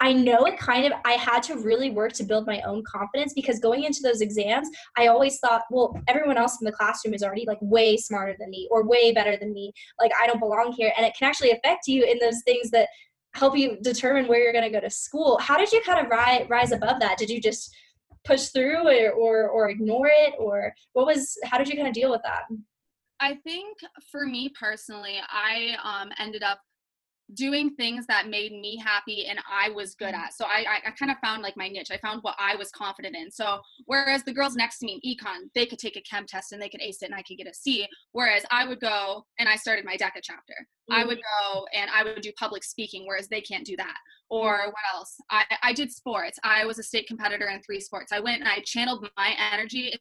I 0.00 0.12
know 0.12 0.44
it 0.44 0.58
kind 0.58 0.84
of, 0.84 0.92
I 1.04 1.12
had 1.12 1.42
to 1.44 1.56
really 1.56 1.90
work 1.90 2.12
to 2.14 2.24
build 2.24 2.46
my 2.46 2.60
own 2.62 2.82
confidence 2.84 3.32
because 3.32 3.58
going 3.60 3.84
into 3.84 4.00
those 4.02 4.20
exams, 4.20 4.68
I 4.98 5.06
always 5.06 5.38
thought, 5.38 5.62
well, 5.70 5.98
everyone 6.08 6.36
else 6.36 6.58
in 6.60 6.64
the 6.64 6.72
classroom 6.72 7.14
is 7.14 7.22
already 7.22 7.44
like 7.46 7.58
way 7.60 7.96
smarter 7.96 8.36
than 8.38 8.50
me 8.50 8.68
or 8.70 8.86
way 8.86 9.12
better 9.12 9.36
than 9.36 9.52
me. 9.52 9.72
Like, 10.00 10.10
I 10.20 10.26
don't 10.26 10.40
belong 10.40 10.72
here. 10.72 10.92
And 10.96 11.06
it 11.06 11.14
can 11.16 11.28
actually 11.28 11.52
affect 11.52 11.86
you 11.86 12.04
in 12.04 12.18
those 12.18 12.42
things 12.44 12.70
that 12.70 12.88
help 13.34 13.56
you 13.56 13.78
determine 13.82 14.26
where 14.26 14.42
you're 14.42 14.52
going 14.52 14.64
to 14.64 14.70
go 14.70 14.80
to 14.80 14.90
school. 14.90 15.38
How 15.38 15.56
did 15.56 15.72
you 15.72 15.80
kind 15.82 16.04
of 16.04 16.10
rise, 16.10 16.46
rise 16.48 16.72
above 16.72 17.00
that? 17.00 17.16
Did 17.16 17.30
you 17.30 17.40
just 17.40 17.74
push 18.24 18.48
through 18.48 18.86
or, 18.88 19.12
or, 19.12 19.48
or 19.48 19.70
ignore 19.70 20.08
it? 20.08 20.34
Or 20.38 20.74
what 20.92 21.06
was, 21.06 21.36
how 21.44 21.56
did 21.56 21.68
you 21.68 21.76
kind 21.76 21.88
of 21.88 21.94
deal 21.94 22.10
with 22.10 22.22
that? 22.24 22.42
I 23.20 23.36
think 23.36 23.78
for 24.10 24.26
me 24.26 24.52
personally, 24.58 25.16
I 25.28 25.76
um, 25.82 26.10
ended 26.18 26.42
up 26.42 26.58
doing 27.32 27.74
things 27.74 28.06
that 28.06 28.28
made 28.28 28.52
me 28.52 28.76
happy 28.76 29.26
and 29.26 29.38
I 29.50 29.70
was 29.70 29.94
good 29.94 30.14
mm. 30.14 30.18
at. 30.18 30.34
So 30.34 30.44
I, 30.44 30.64
I, 30.68 30.88
I 30.88 30.90
kind 30.90 31.10
of 31.10 31.18
found 31.18 31.42
like 31.42 31.56
my 31.56 31.68
niche. 31.68 31.90
I 31.90 31.96
found 31.98 32.22
what 32.22 32.36
I 32.38 32.56
was 32.56 32.70
confident 32.70 33.16
in. 33.16 33.30
So 33.30 33.60
whereas 33.86 34.22
the 34.24 34.32
girls 34.32 34.54
next 34.54 34.78
to 34.80 34.86
me 34.86 35.00
in 35.02 35.16
econ, 35.16 35.48
they 35.54 35.66
could 35.66 35.78
take 35.78 35.96
a 35.96 36.02
chem 36.02 36.26
test 36.26 36.52
and 36.52 36.60
they 36.60 36.68
could 36.68 36.82
ace 36.82 37.02
it 37.02 37.06
and 37.06 37.14
I 37.14 37.22
could 37.22 37.38
get 37.38 37.46
a 37.46 37.54
C. 37.54 37.86
Whereas 38.12 38.44
I 38.50 38.66
would 38.66 38.80
go 38.80 39.24
and 39.38 39.48
I 39.48 39.56
started 39.56 39.84
my 39.84 39.96
DECA 39.96 40.20
chapter. 40.22 40.54
Mm-hmm. 40.90 41.00
I 41.00 41.04
would 41.04 41.18
mm. 41.18 41.52
go 41.52 41.66
and 41.74 41.90
I 41.90 42.04
would 42.04 42.20
do 42.20 42.32
public 42.38 42.62
speaking, 42.62 43.04
whereas 43.06 43.28
they 43.28 43.40
can't 43.40 43.64
do 43.64 43.76
that. 43.76 43.96
Or 44.28 44.58
mm. 44.58 44.66
what 44.66 44.94
else? 44.94 45.16
I, 45.30 45.44
I 45.62 45.72
did 45.72 45.90
sports. 45.90 46.38
I 46.44 46.64
was 46.66 46.78
a 46.78 46.82
state 46.82 47.06
competitor 47.06 47.48
in 47.48 47.62
three 47.62 47.80
sports. 47.80 48.12
I 48.12 48.20
went 48.20 48.40
and 48.40 48.48
I 48.48 48.60
channeled 48.64 49.08
my 49.16 49.34
energy 49.52 49.94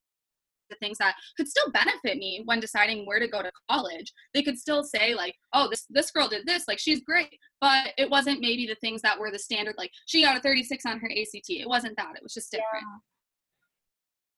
the 0.74 0.86
things 0.86 0.98
that 0.98 1.16
could 1.38 1.48
still 1.48 1.72
benefit 1.72 2.18
me 2.18 2.42
when 2.46 2.60
deciding 2.60 3.06
where 3.06 3.20
to 3.20 3.28
go 3.28 3.42
to 3.42 3.52
college. 3.70 4.12
They 4.34 4.44
could 4.44 4.58
still 4.58 4.84
say 4.84 5.14
like 5.14 5.36
oh 5.54 5.70
this 5.70 5.86
this 5.90 6.12
girl 6.12 6.28
did 6.28 6.46
this 6.46 6.66
like 6.68 6.80
she's 6.80 7.02
great 7.02 7.38
but 7.62 7.92
it 7.98 8.10
wasn't 8.10 8.42
maybe 8.42 8.66
the 8.68 8.75
things 8.75 9.02
that 9.02 9.18
were 9.18 9.31
the 9.31 9.40
standard 9.40 9.75
like 9.78 9.92
she 10.06 10.24
got 10.24 10.38
a 10.38 10.42
36 10.42 10.86
on 10.86 11.00
her 11.00 11.10
act 11.10 11.50
it 11.50 11.68
wasn't 11.68 11.96
that. 11.98 12.16
It 12.16 12.24
was 12.24 12.34
just 12.34 12.52
different. 12.52 12.86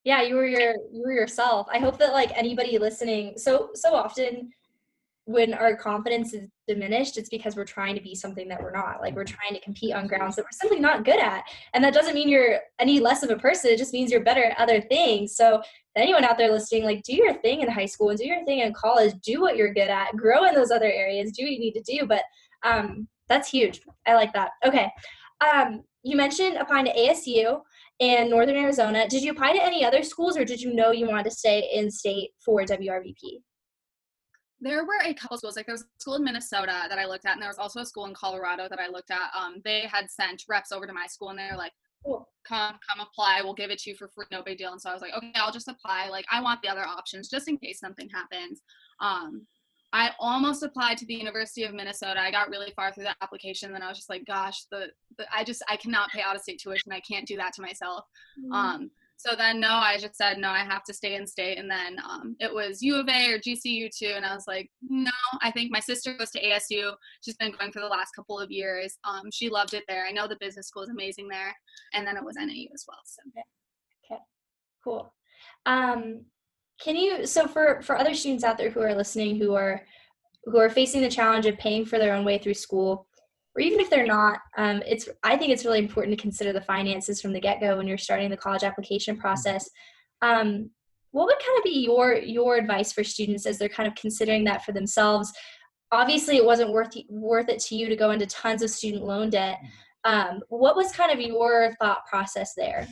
Yeah. 0.04 0.22
yeah 0.22 0.28
you 0.28 0.36
were 0.36 0.48
your 0.48 0.76
you 0.92 1.02
were 1.04 1.14
yourself. 1.14 1.68
I 1.72 1.80
hope 1.80 1.98
that 2.00 2.14
like 2.14 2.38
anybody 2.38 2.78
listening 2.78 3.38
so 3.38 3.70
so 3.74 3.94
often 3.94 4.52
when 5.26 5.56
our 5.56 5.76
confidence 5.76 6.34
is 6.34 6.48
diminished, 6.68 7.18
it's 7.18 7.30
because 7.30 7.56
we're 7.56 7.66
trying 7.66 7.96
to 7.96 8.02
be 8.02 8.14
something 8.14 8.48
that 8.48 8.62
we're 8.62 8.72
not. 8.72 9.02
Like 9.02 9.16
we're 9.16 9.24
trying 9.24 9.54
to 9.56 9.60
compete 9.62 9.94
on 9.94 10.06
grounds 10.06 10.36
that 10.36 10.44
we're 10.46 10.52
simply 10.52 10.80
not 10.80 11.04
good 11.04 11.20
at. 11.20 11.44
And 11.74 11.84
that 11.84 11.96
doesn't 11.96 12.14
mean 12.14 12.30
you're 12.30 12.60
any 12.80 13.00
less 13.00 13.24
of 13.24 13.32
a 13.32 13.36
person. 13.36 13.72
It 13.72 13.78
just 13.78 13.92
means 13.92 14.12
you're 14.12 14.24
better 14.24 14.44
at 14.44 14.60
other 14.60 14.80
things. 14.82 15.36
So 15.36 15.64
anyone 15.96 16.24
out 16.24 16.38
there 16.38 16.52
listening, 16.52 16.84
like 16.84 17.02
do 17.02 17.16
your 17.16 17.34
thing 17.34 17.62
in 17.62 17.70
high 17.70 17.88
school 17.88 18.10
and 18.10 18.20
do 18.20 18.26
your 18.26 18.46
thing 18.46 18.60
in 18.60 18.72
college. 18.74 19.14
Do 19.24 19.42
what 19.42 19.58
you're 19.58 19.74
good 19.74 19.90
at. 19.90 20.16
Grow 20.16 20.46
in 20.46 20.54
those 20.54 20.70
other 20.70 20.92
areas. 20.92 21.32
Do 21.32 21.44
what 21.44 21.52
you 21.52 21.60
need 21.60 21.74
to 21.74 21.82
do. 21.82 22.06
But 22.06 22.22
um, 22.64 23.08
that's 23.28 23.50
huge. 23.50 23.82
I 24.06 24.14
like 24.14 24.32
that. 24.34 24.52
Okay. 24.64 24.92
Um, 25.42 25.84
you 26.04 26.16
mentioned 26.16 26.58
applying 26.58 26.86
to 26.86 26.94
ASU 26.94 27.62
and 28.00 28.30
Northern 28.30 28.58
Arizona. 28.58 29.08
Did 29.08 29.24
you 29.24 29.32
apply 29.32 29.54
to 29.54 29.64
any 29.64 29.84
other 29.84 30.04
schools 30.04 30.38
or 30.38 30.46
did 30.46 30.62
you 30.62 30.76
know 30.76 30.92
you 30.92 31.08
wanted 31.08 31.26
to 31.26 31.32
stay 31.32 31.68
in 31.74 31.90
state 31.90 32.30
for 32.44 32.62
WRVP? 32.62 33.42
There 34.62 34.86
were 34.86 35.00
a 35.04 35.14
couple 35.14 35.38
schools 35.38 35.56
like 35.56 35.66
there 35.66 35.74
was 35.74 35.84
a 35.84 36.00
school 36.00 36.16
in 36.16 36.24
minnesota 36.24 36.84
that 36.90 36.98
i 36.98 37.06
looked 37.06 37.26
at 37.26 37.34
and 37.34 37.42
there 37.42 37.50
was 37.50 37.58
also 37.58 37.82
a 37.82 37.86
school 37.86 38.06
in 38.06 38.14
colorado 38.14 38.68
that 38.70 38.80
i 38.80 38.88
looked 38.88 39.12
at 39.12 39.30
um, 39.38 39.62
they 39.64 39.82
had 39.82 40.10
sent 40.10 40.44
reps 40.48 40.72
over 40.72 40.88
to 40.88 40.94
my 40.94 41.06
school 41.08 41.30
and 41.30 41.40
they 41.40 41.48
were 41.52 41.58
like 41.58 41.74
cool. 42.06 42.30
come 42.48 42.76
come 42.88 43.06
apply 43.06 43.42
we'll 43.44 43.54
give 43.54 43.70
it 43.70 43.80
to 43.80 43.90
you 43.90 43.96
for 43.96 44.10
free 44.10 44.26
no 44.32 44.42
big 44.42 44.58
deal 44.58 44.72
and 44.72 44.82
so 44.82 44.90
i 44.90 44.94
was 44.94 45.02
like 45.02 45.14
okay 45.16 45.32
i'll 45.36 45.52
just 45.52 45.68
apply 45.68 46.08
like 46.10 46.26
i 46.32 46.42
want 46.42 46.62
the 46.62 46.70
other 46.70 46.86
options 46.86 47.30
just 47.30 47.48
in 47.48 47.58
case 47.58 47.80
something 47.80 48.10
happens 48.10 48.62
um, 49.02 49.46
i 49.92 50.12
almost 50.20 50.64
applied 50.64 50.98
to 50.98 51.06
the 51.06 51.14
university 51.14 51.64
of 51.64 51.74
minnesota 51.74 52.20
i 52.20 52.32
got 52.32 52.50
really 52.50 52.72
far 52.76 52.94
through 52.94 53.04
the 53.04 53.16
application 53.22 53.68
and 53.68 53.76
then 53.76 53.84
i 53.84 53.90
was 53.90 53.98
just 53.98 54.10
like 54.10 54.26
gosh 54.26 54.66
the, 54.72 54.88
the 55.18 55.26
i 55.36 55.44
just 55.44 55.64
i 55.70 55.76
cannot 55.76 56.10
pay 56.12 56.22
out 56.22 56.36
of 56.36 56.42
state 56.42 56.60
tuition 56.62 56.92
i 56.92 57.02
can't 57.02 57.28
do 57.28 57.36
that 57.36 57.54
to 57.54 57.62
myself 57.62 58.06
mm-hmm. 58.40 58.54
um, 58.54 58.90
so 59.18 59.36
then, 59.36 59.60
no, 59.60 59.70
I 59.70 59.98
just 59.98 60.16
said, 60.16 60.38
no, 60.38 60.50
I 60.50 60.60
have 60.60 60.84
to 60.84 60.94
stay 60.94 61.16
in 61.16 61.26
state. 61.26 61.58
And 61.58 61.70
then 61.70 61.98
um, 62.08 62.36
it 62.40 62.54
was 62.54 62.82
U 62.82 62.96
of 62.96 63.08
A 63.08 63.34
or 63.34 63.40
GCU 63.40 63.90
too. 63.96 64.14
And 64.16 64.26
I 64.26 64.36
was 64.36 64.46
like, 64.48 64.70
no, 64.82 65.12
I 65.42 65.52
think 65.52 65.72
my 65.72 65.80
sister 65.80 66.14
goes 66.14 66.32
to 66.32 66.44
ASU. 66.44 66.94
She's 67.22 67.38
been 67.38 67.54
going 67.58 67.72
for 67.72 67.80
the 67.80 67.88
last 67.88 68.12
couple 68.16 68.40
of 68.40 68.52
years. 68.52 68.98
Um, 69.04 69.24
she 69.32 69.50
loved 69.50 69.74
it 69.74 69.84
there. 69.88 70.06
I 70.06 70.12
know 70.12 70.28
the 70.28 70.38
business 70.40 70.68
school 70.68 70.84
is 70.84 70.90
amazing 70.90 71.28
there. 71.28 71.56
And 71.94 72.06
then 72.06 72.18
it 72.18 72.24
was 72.24 72.36
NAU 72.36 72.68
as 72.74 72.86
well. 72.88 73.00
So. 73.06 73.22
Okay. 73.30 74.14
okay. 74.14 74.22
Cool. 74.84 75.14
Um, 75.66 76.26
can 76.82 76.96
you, 76.96 77.26
so 77.26 77.48
for, 77.48 77.82
for 77.82 77.98
other 77.98 78.14
students 78.14 78.44
out 78.44 78.58
there 78.58 78.70
who 78.70 78.82
are 78.82 78.94
listening, 78.94 79.38
who 79.38 79.56
are, 79.56 79.82
who 80.44 80.60
are 80.60 80.70
facing 80.70 81.02
the 81.02 81.10
challenge 81.10 81.46
of 81.46 81.58
paying 81.58 81.86
for 81.86 81.98
their 81.98 82.14
own 82.14 82.26
way 82.26 82.38
through 82.38 82.54
school, 82.54 83.08
or 83.56 83.62
even 83.62 83.80
if 83.80 83.90
they're 83.90 84.06
not, 84.06 84.40
um, 84.58 84.84
it's 84.86 85.08
I 85.24 85.38
think 85.38 85.52
it's 85.52 85.64
really 85.64 85.80
important 85.80 86.18
to 86.18 86.22
consider 86.22 86.52
the 86.52 86.62
finances 86.62 87.22
from 87.22 87.32
the 87.32 87.40
get 87.40 87.62
go 87.62 87.78
when 87.78 87.88
you're 87.88 87.98
starting 87.98 88.30
the 88.30 88.38
college 88.38 88.64
application 88.64 89.18
process. 89.18 89.70
Um, 90.22 90.70
what 91.12 91.28
would 91.28 91.40
kind 91.40 91.58
of 91.58 91.64
be 91.64 91.86
your 91.86 92.16
your 92.16 92.58
advice 92.58 92.92
for 92.92 93.04
students 93.04 93.46
as 93.46 93.58
they're 93.58 93.70
kind 93.70 93.88
of 93.88 93.96
considering 93.96 94.44
that 94.44 94.66
for 94.66 94.74
themselves? 94.74 95.32
Obviously, 95.92 96.36
it 96.36 96.46
wasn't 96.46 96.72
worth 96.72 96.94
worth 97.08 97.48
it 97.48 97.60
to 97.60 97.76
you 97.76 97.88
to 97.88 97.96
go 97.96 98.12
into 98.12 98.26
tons 98.26 98.62
of 98.62 98.70
student 98.70 99.04
loan 99.04 99.30
debt. 99.30 99.58
Um, 100.04 100.42
what 100.50 100.76
was 100.76 100.92
kind 100.92 101.12
of 101.12 101.20
your 101.20 101.74
thought 101.80 102.06
process 102.06 102.54
there? 102.56 102.88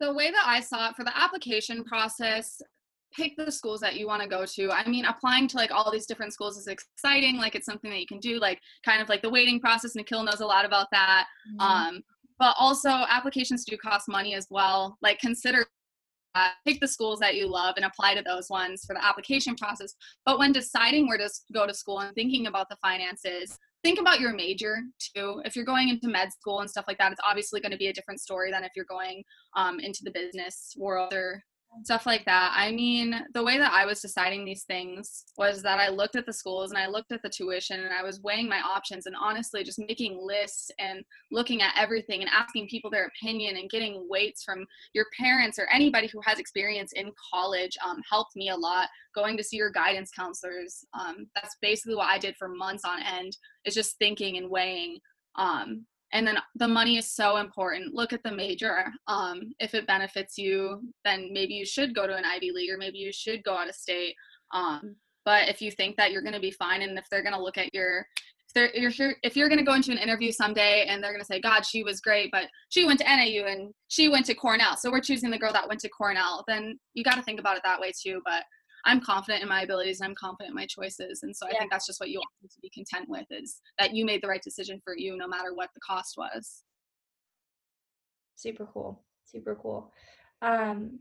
The 0.00 0.12
way 0.12 0.30
that 0.30 0.44
I 0.44 0.60
saw 0.60 0.88
it 0.88 0.96
for 0.96 1.04
the 1.04 1.16
application 1.16 1.84
process, 1.84 2.60
pick 3.14 3.36
the 3.36 3.50
schools 3.50 3.80
that 3.80 3.96
you 3.96 4.06
want 4.06 4.22
to 4.22 4.28
go 4.28 4.44
to. 4.44 4.70
I 4.70 4.88
mean, 4.88 5.04
applying 5.04 5.48
to 5.48 5.56
like 5.56 5.70
all 5.70 5.90
these 5.90 6.06
different 6.06 6.32
schools 6.32 6.56
is 6.56 6.66
exciting. 6.66 7.36
Like 7.36 7.54
it's 7.54 7.66
something 7.66 7.90
that 7.90 8.00
you 8.00 8.06
can 8.06 8.20
do, 8.20 8.38
like 8.38 8.60
kind 8.84 9.02
of 9.02 9.08
like 9.08 9.22
the 9.22 9.30
waiting 9.30 9.60
process. 9.60 9.94
Nikhil 9.94 10.22
knows 10.22 10.40
a 10.40 10.46
lot 10.46 10.64
about 10.64 10.88
that. 10.92 11.26
Mm-hmm. 11.48 11.60
Um, 11.60 12.02
but 12.38 12.56
also 12.58 12.90
applications 12.90 13.64
do 13.64 13.76
cost 13.76 14.08
money 14.08 14.34
as 14.34 14.46
well. 14.50 14.98
Like 15.02 15.18
consider 15.20 15.66
uh, 16.34 16.48
pick 16.66 16.80
the 16.80 16.88
schools 16.88 17.18
that 17.20 17.34
you 17.34 17.46
love 17.46 17.74
and 17.76 17.84
apply 17.84 18.14
to 18.14 18.22
those 18.22 18.48
ones 18.48 18.84
for 18.84 18.94
the 18.94 19.04
application 19.04 19.54
process. 19.54 19.94
But 20.24 20.38
when 20.38 20.52
deciding 20.52 21.06
where 21.06 21.18
to 21.18 21.28
go 21.52 21.66
to 21.66 21.74
school 21.74 22.00
and 22.00 22.14
thinking 22.14 22.46
about 22.46 22.68
the 22.68 22.76
finances, 22.76 23.58
think 23.84 24.00
about 24.00 24.20
your 24.20 24.32
major 24.32 24.78
too. 25.14 25.42
If 25.44 25.56
you're 25.56 25.64
going 25.64 25.88
into 25.88 26.08
med 26.08 26.32
school 26.32 26.60
and 26.60 26.70
stuff 26.70 26.86
like 26.88 26.98
that, 26.98 27.12
it's 27.12 27.20
obviously 27.26 27.60
going 27.60 27.72
to 27.72 27.78
be 27.78 27.88
a 27.88 27.92
different 27.92 28.20
story 28.20 28.50
than 28.50 28.64
if 28.64 28.72
you're 28.74 28.86
going 28.86 29.22
um, 29.56 29.80
into 29.80 30.00
the 30.04 30.10
business 30.10 30.74
world 30.76 31.12
or 31.12 31.42
stuff 31.84 32.06
like 32.06 32.24
that. 32.26 32.52
I 32.54 32.70
mean, 32.70 33.24
the 33.34 33.42
way 33.42 33.58
that 33.58 33.72
I 33.72 33.86
was 33.86 34.00
deciding 34.00 34.44
these 34.44 34.64
things 34.64 35.24
was 35.38 35.62
that 35.62 35.78
I 35.78 35.88
looked 35.88 36.16
at 36.16 36.26
the 36.26 36.32
schools 36.32 36.70
and 36.70 36.78
I 36.78 36.86
looked 36.86 37.12
at 37.12 37.22
the 37.22 37.28
tuition 37.28 37.80
and 37.80 37.92
I 37.92 38.02
was 38.02 38.20
weighing 38.20 38.48
my 38.48 38.60
options 38.60 39.06
and 39.06 39.16
honestly 39.20 39.64
just 39.64 39.78
making 39.78 40.18
lists 40.20 40.70
and 40.78 41.02
looking 41.30 41.62
at 41.62 41.74
everything 41.76 42.20
and 42.20 42.30
asking 42.30 42.68
people 42.68 42.90
their 42.90 43.06
opinion 43.06 43.56
and 43.56 43.70
getting 43.70 44.06
weights 44.08 44.44
from 44.44 44.66
your 44.92 45.06
parents 45.18 45.58
or 45.58 45.66
anybody 45.72 46.08
who 46.12 46.20
has 46.24 46.38
experience 46.38 46.92
in 46.92 47.10
college 47.32 47.76
um, 47.84 48.00
helped 48.08 48.36
me 48.36 48.50
a 48.50 48.56
lot. 48.56 48.88
Going 49.14 49.36
to 49.36 49.44
see 49.44 49.56
your 49.56 49.70
guidance 49.70 50.10
counselors. 50.10 50.84
Um, 50.98 51.26
that's 51.34 51.56
basically 51.62 51.96
what 51.96 52.10
I 52.10 52.18
did 52.18 52.36
for 52.36 52.48
months 52.48 52.84
on 52.84 53.00
end, 53.02 53.36
is 53.64 53.74
just 53.74 53.98
thinking 53.98 54.36
and 54.36 54.50
weighing. 54.50 54.98
Um, 55.36 55.86
and 56.12 56.26
then 56.26 56.38
the 56.56 56.68
money 56.68 56.98
is 56.98 57.10
so 57.10 57.38
important. 57.38 57.94
Look 57.94 58.12
at 58.12 58.22
the 58.22 58.32
major 58.32 58.84
um, 59.08 59.52
if 59.58 59.74
it 59.74 59.86
benefits 59.86 60.38
you 60.38 60.82
then 61.04 61.30
maybe 61.32 61.54
you 61.54 61.64
should 61.64 61.94
go 61.94 62.06
to 62.06 62.16
an 62.16 62.24
ivy 62.24 62.52
league 62.52 62.70
or 62.70 62.78
maybe 62.78 62.98
you 62.98 63.12
should 63.12 63.42
go 63.44 63.54
out 63.56 63.68
of 63.68 63.74
state. 63.74 64.14
Um, 64.52 64.96
but 65.24 65.48
if 65.48 65.62
you 65.62 65.70
think 65.70 65.96
that 65.96 66.12
you're 66.12 66.22
going 66.22 66.34
to 66.34 66.40
be 66.40 66.50
fine 66.50 66.82
and 66.82 66.98
if 66.98 67.06
they're 67.10 67.22
going 67.22 67.34
to 67.34 67.42
look 67.42 67.58
at 67.58 67.72
your 67.74 68.06
if, 68.54 68.98
you're 68.98 69.14
if 69.22 69.34
you're 69.34 69.48
going 69.48 69.58
to 69.58 69.64
go 69.64 69.72
into 69.72 69.92
an 69.92 69.98
interview 69.98 70.30
someday 70.30 70.84
and 70.86 71.02
they're 71.02 71.12
going 71.12 71.22
to 71.22 71.26
say 71.26 71.40
god 71.40 71.64
she 71.64 71.82
was 71.82 72.02
great 72.02 72.30
but 72.30 72.48
she 72.68 72.84
went 72.84 73.00
to 73.00 73.06
nau 73.06 73.46
and 73.46 73.72
she 73.88 74.10
went 74.10 74.26
to 74.26 74.34
cornell. 74.34 74.76
So 74.76 74.90
we're 74.90 75.00
choosing 75.00 75.30
the 75.30 75.38
girl 75.38 75.54
that 75.54 75.66
went 75.68 75.80
to 75.80 75.88
cornell 75.88 76.44
then 76.46 76.78
you 76.92 77.02
got 77.02 77.14
to 77.14 77.22
think 77.22 77.40
about 77.40 77.56
it 77.56 77.62
that 77.64 77.80
way 77.80 77.92
too 77.98 78.20
but 78.26 78.44
I'm 78.84 79.00
confident 79.00 79.42
in 79.42 79.48
my 79.48 79.62
abilities 79.62 80.00
and 80.00 80.08
I'm 80.08 80.14
confident 80.14 80.50
in 80.50 80.54
my 80.54 80.66
choices. 80.66 81.22
And 81.22 81.34
so 81.34 81.46
I 81.46 81.50
think 81.52 81.70
that's 81.70 81.86
just 81.86 82.00
what 82.00 82.10
you 82.10 82.18
want 82.18 82.52
to 82.52 82.60
be 82.60 82.70
content 82.70 83.08
with 83.08 83.26
is 83.30 83.60
that 83.78 83.94
you 83.94 84.04
made 84.04 84.22
the 84.22 84.28
right 84.28 84.42
decision 84.42 84.80
for 84.84 84.96
you 84.96 85.16
no 85.16 85.28
matter 85.28 85.54
what 85.54 85.70
the 85.74 85.80
cost 85.80 86.16
was. 86.16 86.62
Super 88.36 88.66
cool. 88.72 89.04
Super 89.24 89.54
cool. 89.54 89.92
Um, 90.40 90.98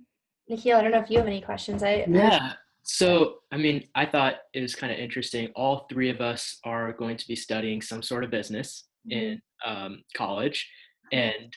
Nikhil, 0.48 0.78
I 0.78 0.82
don't 0.82 0.92
know 0.92 1.00
if 1.00 1.10
you 1.10 1.18
have 1.18 1.28
any 1.28 1.42
questions. 1.42 1.82
I 1.82 2.06
yeah. 2.08 2.54
So, 2.84 3.36
I 3.52 3.58
mean, 3.58 3.88
I 3.96 4.06
thought 4.06 4.36
it 4.54 4.62
was 4.62 4.76
kind 4.76 4.92
of 4.92 5.00
interesting. 5.00 5.50
All 5.56 5.86
three 5.90 6.10
of 6.10 6.20
us 6.20 6.60
are 6.66 6.94
going 6.94 7.18
to 7.18 7.28
be 7.28 7.36
studying 7.36 7.82
some 7.82 8.02
sort 8.02 8.24
of 8.24 8.32
business 8.32 8.88
mm-hmm. 9.08 9.20
in 9.20 9.42
um, 9.66 10.04
college, 10.16 10.68
and 11.12 11.56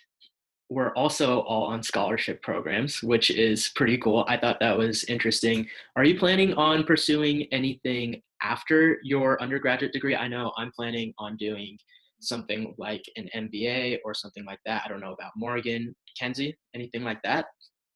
we're 0.71 0.93
also 0.95 1.41
all 1.41 1.65
on 1.65 1.83
scholarship 1.83 2.43
programs, 2.43 3.03
which 3.03 3.31
is 3.31 3.71
pretty 3.75 3.99
cool. 3.99 4.25
I 4.29 4.37
thought 4.37 4.61
that 4.61 4.77
was 4.77 5.05
interesting. 5.05 5.69
Are 5.97 6.05
you 6.05 6.19
planning 6.19 6.55
on 6.55 6.85
pursuing 6.85 7.47
anything 7.53 8.23
after 8.43 8.99
your 9.03 9.41
undergraduate 9.43 9.93
degree? 9.93 10.17
I 10.17 10.29
know 10.29 10.53
I'm 10.57 10.73
planning 10.73 11.13
on 11.19 11.37
doing 11.37 11.79
something 12.21 12.75
like 12.79 13.05
an 13.17 13.29
MBA 13.35 13.99
or 14.05 14.15
something 14.15 14.45
like 14.45 14.61
that. 14.65 14.83
I 14.85 14.89
don't 14.89 15.01
know 15.01 15.13
about 15.13 15.33
Morgan, 15.37 15.95
Kenzie, 16.19 16.57
anything 16.75 17.05
like 17.05 17.21
that. 17.23 17.47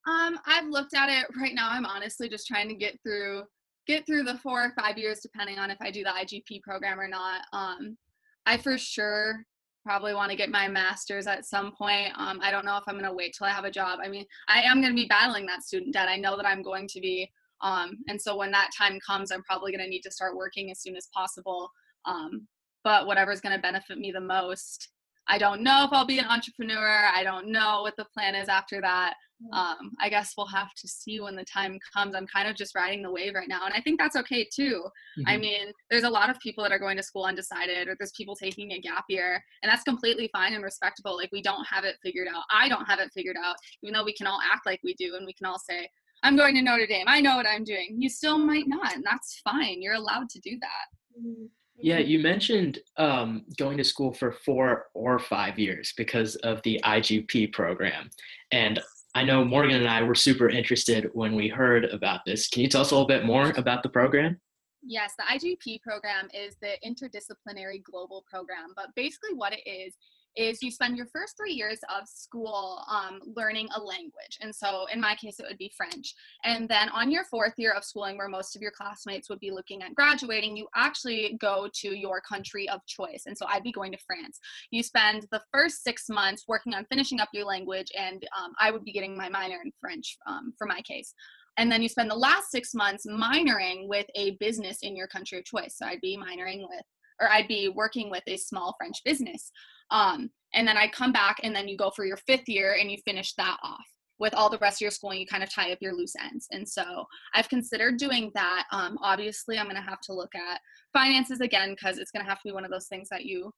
Um, 0.06 0.38
I've 0.46 0.66
looked 0.68 0.94
at 0.94 1.08
it 1.08 1.26
right 1.40 1.54
now. 1.54 1.68
I'm 1.70 1.87
honestly 1.87 2.28
just 2.28 2.46
trying 2.46 2.68
to 2.68 2.75
get 2.75 2.98
through 3.02 3.44
get 3.87 4.04
through 4.04 4.22
the 4.22 4.37
four 4.38 4.62
or 4.62 4.72
five 4.78 4.98
years, 4.98 5.20
depending 5.20 5.58
on 5.58 5.70
if 5.70 5.78
I 5.80 5.90
do 5.90 6.04
the 6.04 6.10
IGP 6.10 6.60
program 6.60 7.00
or 7.00 7.08
not. 7.08 7.40
Um, 7.54 7.96
I 8.44 8.58
for 8.58 8.76
sure 8.76 9.44
probably 9.88 10.12
want 10.12 10.30
to 10.30 10.37
get 10.37 10.50
my 10.50 10.68
master's 10.68 11.26
at 11.26 11.47
some 11.47 11.73
point. 11.73 12.12
Um, 12.18 12.40
I 12.42 12.50
don't 12.50 12.66
know 12.66 12.76
if 12.76 12.83
I'm 12.87 12.97
going 12.99 13.09
to 13.09 13.16
wait 13.16 13.35
till 13.35 13.47
I 13.47 13.50
have 13.52 13.64
a 13.64 13.71
job. 13.71 14.00
I 14.04 14.09
mean, 14.09 14.26
I 14.47 14.61
am 14.61 14.83
going 14.83 14.92
to 14.92 15.02
be 15.02 15.09
battling 15.09 15.47
that 15.47 15.62
student 15.62 15.95
debt. 15.95 16.11
I 16.11 16.16
know 16.16 16.37
that 16.37 16.45
I'm 16.45 16.61
going 16.61 16.87
to 16.88 17.00
be. 17.00 17.33
Um, 17.62 17.97
and 18.07 18.21
so 18.21 18.37
when 18.37 18.50
that 18.50 18.68
time 18.76 18.99
comes, 19.00 19.33
I'm 19.33 19.42
probably 19.45 19.73
going 19.73 19.83
to 19.83 19.88
need 19.88 20.02
to 20.02 20.11
start 20.11 20.37
working 20.37 20.71
as 20.71 20.80
soon 20.80 20.95
as 20.95 21.09
possible. 21.14 21.71
Um, 22.04 22.47
but 22.85 23.07
whatever's 23.07 23.40
going 23.40 23.57
to 23.57 23.62
benefit 23.62 23.97
me 23.97 24.12
the 24.12 24.21
most. 24.21 24.90
I 25.26 25.38
don't 25.38 25.62
know 25.62 25.85
if 25.85 25.92
I'll 25.95 26.04
be 26.04 26.18
an 26.18 26.26
entrepreneur. 26.26 27.07
I 27.11 27.23
don't 27.25 27.50
know 27.50 27.80
what 27.80 27.97
the 27.97 28.04
plan 28.12 28.35
is 28.35 28.50
after 28.50 28.83
that. 28.83 29.14
Mm. 29.42 29.57
um, 29.57 29.92
I 30.00 30.09
guess 30.09 30.35
we'll 30.37 30.47
have 30.49 30.75
to 30.75 30.88
see 30.88 31.21
when 31.21 31.37
the 31.37 31.45
time 31.45 31.78
comes. 31.95 32.14
I'm 32.14 32.26
kind 32.26 32.49
of 32.49 32.57
just 32.57 32.75
riding 32.75 33.02
the 33.02 33.11
wave 33.11 33.35
right 33.35 33.49
now. 33.49 33.64
And 33.64 33.75
I 33.75 33.80
think 33.80 34.00
that's 34.00 34.16
okay 34.16 34.49
too. 34.52 34.83
Mm-hmm. 35.18 35.28
I 35.28 35.37
mean, 35.37 35.73
there's 35.90 36.02
a 36.02 36.11
lot 36.11 36.28
of 36.28 36.38
people 36.40 36.64
that 36.64 36.73
are 36.73 36.78
going 36.78 36.97
to 36.97 37.02
school 37.02 37.25
undecided, 37.25 37.87
or 37.87 37.95
there's 37.99 38.12
people 38.16 38.35
taking 38.35 38.73
a 38.73 38.80
gap 38.80 39.04
year, 39.09 39.42
and 39.62 39.71
that's 39.71 39.85
completely 39.85 40.28
fine 40.33 40.54
and 40.54 40.64
respectable. 40.64 41.16
Like, 41.16 41.30
we 41.33 41.42
don't 41.42 41.64
have 41.66 41.85
it 41.85 41.97
figured 42.02 42.26
out. 42.28 42.42
I 42.52 42.68
don't 42.68 42.87
have 42.87 42.99
it 42.99 43.12
figured 43.14 43.37
out, 43.42 43.57
even 43.83 43.95
though 43.95 44.04
we 44.04 44.14
can 44.14 44.26
all 44.26 44.40
act 44.52 44.66
like 44.66 44.80
we 44.83 44.95
do, 44.95 45.14
and 45.14 45.25
we 45.25 45.35
can 45.35 45.47
all 45.47 45.59
say, 45.59 45.88
I'm 46.25 46.37
going 46.37 46.57
to 46.57 46.62
Notre 46.62 46.87
Dame. 46.87 47.07
I 47.07 47.21
know 47.21 47.37
what 47.37 47.47
I'm 47.47 47.62
doing. 47.62 47.97
You 47.97 48.09
still 48.09 48.38
might 48.38 48.66
not, 48.66 48.95
and 48.95 49.04
that's 49.04 49.40
fine. 49.45 49.80
You're 49.80 49.95
allowed 49.95 50.28
to 50.30 50.40
do 50.40 50.59
that. 50.61 51.21
Mm-hmm. 51.21 51.45
Yeah, 51.80 51.99
you 51.99 52.18
mentioned 52.18 52.80
um, 52.97 53.45
going 53.57 53.78
to 53.78 53.85
school 53.85 54.12
for 54.12 54.33
four 54.33 54.87
or 54.95 55.21
five 55.21 55.61
years 55.61 55.95
because 55.97 56.35
of 56.37 56.61
the 56.62 56.80
IGP 56.85 57.52
program. 57.52 58.11
And 58.50 58.80
I 59.14 59.24
know 59.24 59.44
Morgan 59.44 59.76
and 59.76 59.88
I 59.88 60.02
were 60.02 60.14
super 60.14 60.48
interested 60.48 61.10
when 61.14 61.34
we 61.34 61.48
heard 61.48 61.86
about 61.86 62.20
this. 62.26 62.48
Can 62.48 62.62
you 62.62 62.68
tell 62.68 62.82
us 62.82 62.90
a 62.90 62.94
little 62.94 63.08
bit 63.08 63.24
more 63.24 63.52
about 63.56 63.82
the 63.82 63.88
program? 63.88 64.40
Yes, 64.82 65.14
the 65.18 65.24
IGP 65.24 65.82
program 65.82 66.28
is 66.32 66.56
the 66.60 66.76
interdisciplinary 66.86 67.82
global 67.82 68.24
program, 68.30 68.72
but 68.76 68.94
basically 68.94 69.34
what 69.34 69.52
it 69.52 69.68
is 69.68 69.94
is 70.37 70.62
you 70.62 70.70
spend 70.70 70.97
your 70.97 71.06
first 71.06 71.37
three 71.37 71.52
years 71.52 71.80
of 71.88 72.08
school 72.08 72.82
um, 72.90 73.20
learning 73.37 73.68
a 73.76 73.80
language. 73.80 74.38
And 74.40 74.54
so 74.54 74.87
in 74.92 75.00
my 75.00 75.14
case, 75.14 75.40
it 75.40 75.47
would 75.49 75.58
be 75.58 75.73
French. 75.76 76.14
And 76.44 76.68
then 76.68 76.88
on 76.90 77.11
your 77.11 77.25
fourth 77.25 77.54
year 77.56 77.73
of 77.73 77.85
schooling, 77.85 78.16
where 78.16 78.28
most 78.28 78.54
of 78.54 78.62
your 78.62 78.70
classmates 78.70 79.28
would 79.28 79.40
be 79.40 79.50
looking 79.50 79.82
at 79.82 79.94
graduating, 79.94 80.56
you 80.56 80.68
actually 80.76 81.37
go 81.40 81.68
to 81.80 81.97
your 81.97 82.20
country 82.20 82.68
of 82.68 82.85
choice. 82.87 83.25
And 83.26 83.37
so 83.37 83.47
I'd 83.49 83.62
be 83.62 83.73
going 83.73 83.92
to 83.92 83.99
France. 84.06 84.38
You 84.70 84.82
spend 84.82 85.26
the 85.32 85.42
first 85.52 85.82
six 85.82 86.08
months 86.08 86.44
working 86.47 86.75
on 86.75 86.87
finishing 86.90 87.20
up 87.20 87.28
your 87.32 87.44
language, 87.44 87.90
and 87.99 88.25
um, 88.38 88.52
I 88.61 88.70
would 88.70 88.85
be 88.85 88.92
getting 88.92 89.16
my 89.16 89.28
minor 89.28 89.58
in 89.64 89.73
French 89.80 90.16
um, 90.26 90.52
for 90.56 90.66
my 90.66 90.80
case 90.82 91.14
and 91.58 91.70
then 91.70 91.82
you 91.82 91.88
spend 91.88 92.11
the 92.11 92.14
last 92.14 92.50
six 92.50 92.73
months 92.73 93.04
minoring 93.04 93.88
with 93.88 94.06
a 94.14 94.37
business 94.38 94.78
in 94.82 94.97
your 94.97 95.08
country 95.08 95.38
of 95.38 95.44
choice. 95.44 95.76
So 95.76 95.87
I'd 95.87 96.00
be 96.00 96.16
minoring 96.16 96.61
with, 96.61 96.85
or 97.20 97.28
I'd 97.30 97.48
be 97.48 97.68
working 97.68 98.10
with 98.10 98.22
a 98.26 98.37
small 98.37 98.75
French 98.78 98.96
business. 99.04 99.50
Um, 99.90 100.30
and 100.54 100.66
then 100.66 100.76
I 100.76 100.88
come 100.88 101.12
back 101.12 101.38
and 101.42 101.54
then 101.54 101.68
you 101.68 101.76
go 101.76 101.90
for 101.90 102.04
your 102.04 102.16
fifth 102.16 102.48
year 102.48 102.76
and 102.80 102.90
you 102.90 102.98
finish 103.04 103.34
that 103.34 103.58
off 103.62 103.84
with 104.18 104.34
all 104.34 104.50
the 104.50 104.58
rest 104.58 104.78
of 104.78 104.80
your 104.82 104.90
schooling, 104.90 105.20
you 105.20 105.26
kind 105.26 105.42
of 105.42 105.52
tie 105.52 105.72
up 105.72 105.78
your 105.80 105.94
loose 105.94 106.14
ends. 106.20 106.48
And 106.50 106.68
so 106.68 107.04
I've 107.34 107.48
considered 107.48 107.98
doing 107.98 108.30
that. 108.34 108.64
Um, 108.72 108.98
obviously, 109.00 109.58
I'm 109.58 109.66
going 109.66 109.76
to 109.76 109.82
have 109.82 110.00
to 110.02 110.12
look 110.12 110.34
at 110.34 110.60
finances 110.92 111.40
again 111.40 111.70
because 111.70 111.98
it's 111.98 112.10
going 112.10 112.25
to 112.25 112.28
have 112.28 112.38
to 112.38 112.48
be 112.48 112.52
one 112.52 112.64
of 112.64 112.70
those 112.70 112.88
things 112.88 113.08
that 113.10 113.25
you, 113.25 113.52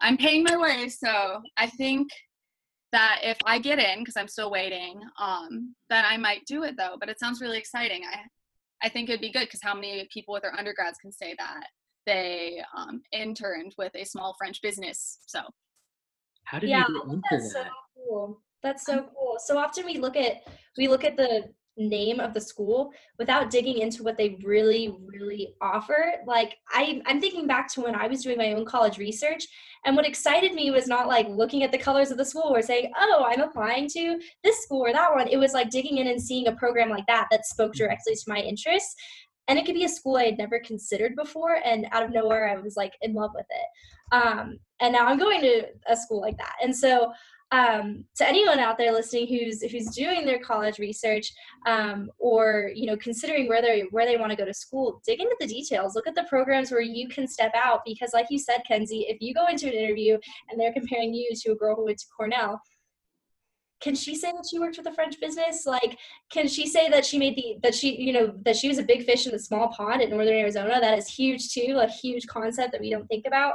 I'm 0.00 0.16
paying 0.16 0.42
my 0.44 0.56
way. 0.56 0.88
So 0.88 1.42
I 1.56 1.66
think 1.66 2.08
that 2.92 3.20
if 3.22 3.36
I 3.44 3.58
get 3.58 3.78
in, 3.78 3.98
because 3.98 4.16
I'm 4.16 4.28
still 4.28 4.50
waiting, 4.50 5.00
um, 5.20 5.74
then 5.90 6.04
I 6.06 6.16
might 6.16 6.46
do 6.46 6.62
it 6.62 6.76
though. 6.78 6.96
But 6.98 7.10
it 7.10 7.20
sounds 7.20 7.42
really 7.42 7.58
exciting. 7.58 8.02
I, 8.10 8.86
I 8.86 8.88
think 8.88 9.08
it'd 9.08 9.20
be 9.20 9.32
good 9.32 9.46
because 9.46 9.60
how 9.62 9.74
many 9.74 10.08
people 10.12 10.32
with 10.32 10.42
their 10.42 10.56
undergrads 10.56 10.98
can 10.98 11.12
say 11.12 11.34
that 11.38 11.66
they 12.06 12.62
um, 12.76 13.02
interned 13.12 13.74
with 13.76 13.94
a 13.94 14.04
small 14.04 14.34
French 14.38 14.62
business. 14.62 15.18
So, 15.26 15.40
how 16.44 16.58
did 16.58 16.70
yeah, 16.70 16.84
you 16.88 17.02
get 17.02 17.12
into 17.12 17.22
that's 17.30 17.52
that? 17.54 17.64
So 17.64 17.70
cool. 18.08 18.42
That's 18.62 18.86
so 18.86 19.06
cool. 19.14 19.36
So 19.38 19.58
often 19.58 19.84
we 19.84 19.98
look 19.98 20.16
at 20.16 20.42
we 20.76 20.88
look 20.88 21.04
at 21.04 21.16
the 21.16 21.50
name 21.76 22.20
of 22.20 22.32
the 22.32 22.40
school 22.40 22.90
without 23.18 23.50
digging 23.50 23.78
into 23.78 24.02
what 24.02 24.16
they 24.16 24.38
really 24.42 24.96
really 25.04 25.54
offer 25.60 26.14
like 26.26 26.56
I, 26.70 27.02
i'm 27.04 27.20
thinking 27.20 27.46
back 27.46 27.70
to 27.74 27.82
when 27.82 27.94
i 27.94 28.06
was 28.06 28.22
doing 28.22 28.38
my 28.38 28.54
own 28.54 28.64
college 28.64 28.96
research 28.96 29.46
and 29.84 29.94
what 29.94 30.06
excited 30.06 30.54
me 30.54 30.70
was 30.70 30.86
not 30.86 31.06
like 31.06 31.28
looking 31.28 31.62
at 31.62 31.72
the 31.72 31.78
colors 31.78 32.10
of 32.10 32.16
the 32.16 32.24
school 32.24 32.54
or 32.54 32.62
saying 32.62 32.90
oh 32.98 33.26
i'm 33.28 33.42
applying 33.42 33.88
to 33.90 34.18
this 34.42 34.62
school 34.62 34.80
or 34.80 34.92
that 34.92 35.12
one 35.12 35.28
it 35.28 35.36
was 35.36 35.52
like 35.52 35.68
digging 35.68 35.98
in 35.98 36.06
and 36.06 36.20
seeing 36.20 36.48
a 36.48 36.56
program 36.56 36.88
like 36.88 37.06
that 37.06 37.28
that 37.30 37.44
spoke 37.44 37.72
mm-hmm. 37.72 37.84
directly 37.84 38.14
to 38.14 38.24
my 38.26 38.38
interests 38.38 38.94
and 39.48 39.58
it 39.58 39.64
could 39.64 39.74
be 39.74 39.84
a 39.84 39.88
school 39.88 40.16
I 40.16 40.24
had 40.24 40.38
never 40.38 40.58
considered 40.58 41.14
before, 41.16 41.60
and 41.64 41.86
out 41.92 42.02
of 42.02 42.10
nowhere, 42.10 42.48
I 42.48 42.60
was 42.60 42.76
like 42.76 42.92
in 43.02 43.14
love 43.14 43.30
with 43.34 43.46
it. 43.48 44.14
Um, 44.14 44.58
and 44.80 44.92
now 44.92 45.06
I'm 45.06 45.18
going 45.18 45.40
to 45.40 45.64
a 45.88 45.96
school 45.96 46.20
like 46.20 46.36
that. 46.38 46.54
And 46.62 46.74
so, 46.74 47.12
um, 47.52 48.04
to 48.16 48.28
anyone 48.28 48.58
out 48.58 48.76
there 48.76 48.92
listening 48.92 49.28
who's 49.28 49.62
who's 49.62 49.94
doing 49.94 50.26
their 50.26 50.40
college 50.40 50.80
research 50.80 51.32
um, 51.66 52.10
or 52.18 52.72
you 52.74 52.86
know 52.86 52.96
considering 52.96 53.46
where 53.46 53.62
they 53.62 53.84
where 53.92 54.04
they 54.04 54.16
want 54.16 54.30
to 54.30 54.36
go 54.36 54.44
to 54.44 54.52
school, 54.52 55.00
dig 55.06 55.20
into 55.20 55.36
the 55.38 55.46
details. 55.46 55.94
Look 55.94 56.08
at 56.08 56.16
the 56.16 56.26
programs 56.28 56.72
where 56.72 56.80
you 56.80 57.08
can 57.08 57.28
step 57.28 57.52
out 57.54 57.82
because, 57.84 58.10
like 58.12 58.26
you 58.30 58.38
said, 58.38 58.62
Kenzie, 58.66 59.06
if 59.08 59.18
you 59.20 59.32
go 59.32 59.46
into 59.46 59.68
an 59.68 59.74
interview 59.74 60.18
and 60.50 60.60
they're 60.60 60.72
comparing 60.72 61.14
you 61.14 61.30
to 61.42 61.52
a 61.52 61.56
girl 61.56 61.76
who 61.76 61.84
went 61.84 61.98
to 61.98 62.06
Cornell, 62.16 62.60
can 63.80 63.94
she 63.94 64.14
say 64.14 64.32
that 64.32 64.46
she 64.50 64.58
worked 64.58 64.78
with 64.78 64.86
a 64.86 64.92
French 64.92 65.20
business? 65.20 65.66
Like, 65.66 65.98
can 66.30 66.48
she 66.48 66.66
say 66.66 66.88
that 66.88 67.04
she 67.04 67.18
made 67.18 67.36
the 67.36 67.58
that 67.62 67.74
she 67.74 68.00
you 68.00 68.12
know 68.12 68.32
that 68.44 68.56
she 68.56 68.68
was 68.68 68.78
a 68.78 68.82
big 68.82 69.04
fish 69.04 69.26
in 69.26 69.32
the 69.32 69.38
small 69.38 69.68
pond 69.68 70.02
in 70.02 70.10
northern 70.10 70.34
Arizona? 70.34 70.78
That 70.80 70.98
is 70.98 71.08
huge 71.08 71.52
too, 71.52 71.78
a 71.80 71.88
huge 71.88 72.26
concept 72.26 72.72
that 72.72 72.80
we 72.80 72.90
don't 72.90 73.06
think 73.06 73.26
about. 73.26 73.54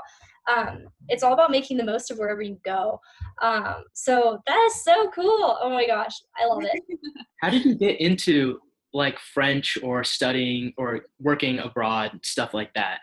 Um, 0.52 0.86
it's 1.08 1.24
all 1.24 1.34
about 1.34 1.52
making 1.52 1.78
the 1.78 1.84
most 1.84 2.12
of 2.12 2.18
wherever 2.18 2.42
you 2.42 2.58
go. 2.66 3.00
Um, 3.42 3.84
so 3.94 4.42
that 4.48 4.64
is 4.68 4.84
so 4.84 5.10
cool. 5.12 5.58
Oh 5.62 5.70
my 5.70 5.86
gosh, 5.86 6.16
I 6.40 6.46
love 6.46 6.64
it. 6.64 6.82
How 7.42 7.50
did 7.50 7.66
you 7.66 7.76
get 7.76 8.00
into 8.00 8.60
like 8.94 9.20
French 9.20 9.78
or 9.84 10.04
studying 10.04 10.74
or 10.78 11.06
working 11.20 11.60
abroad, 11.60 12.20
stuff 12.24 12.54
like 12.54 12.74
that? 12.74 13.00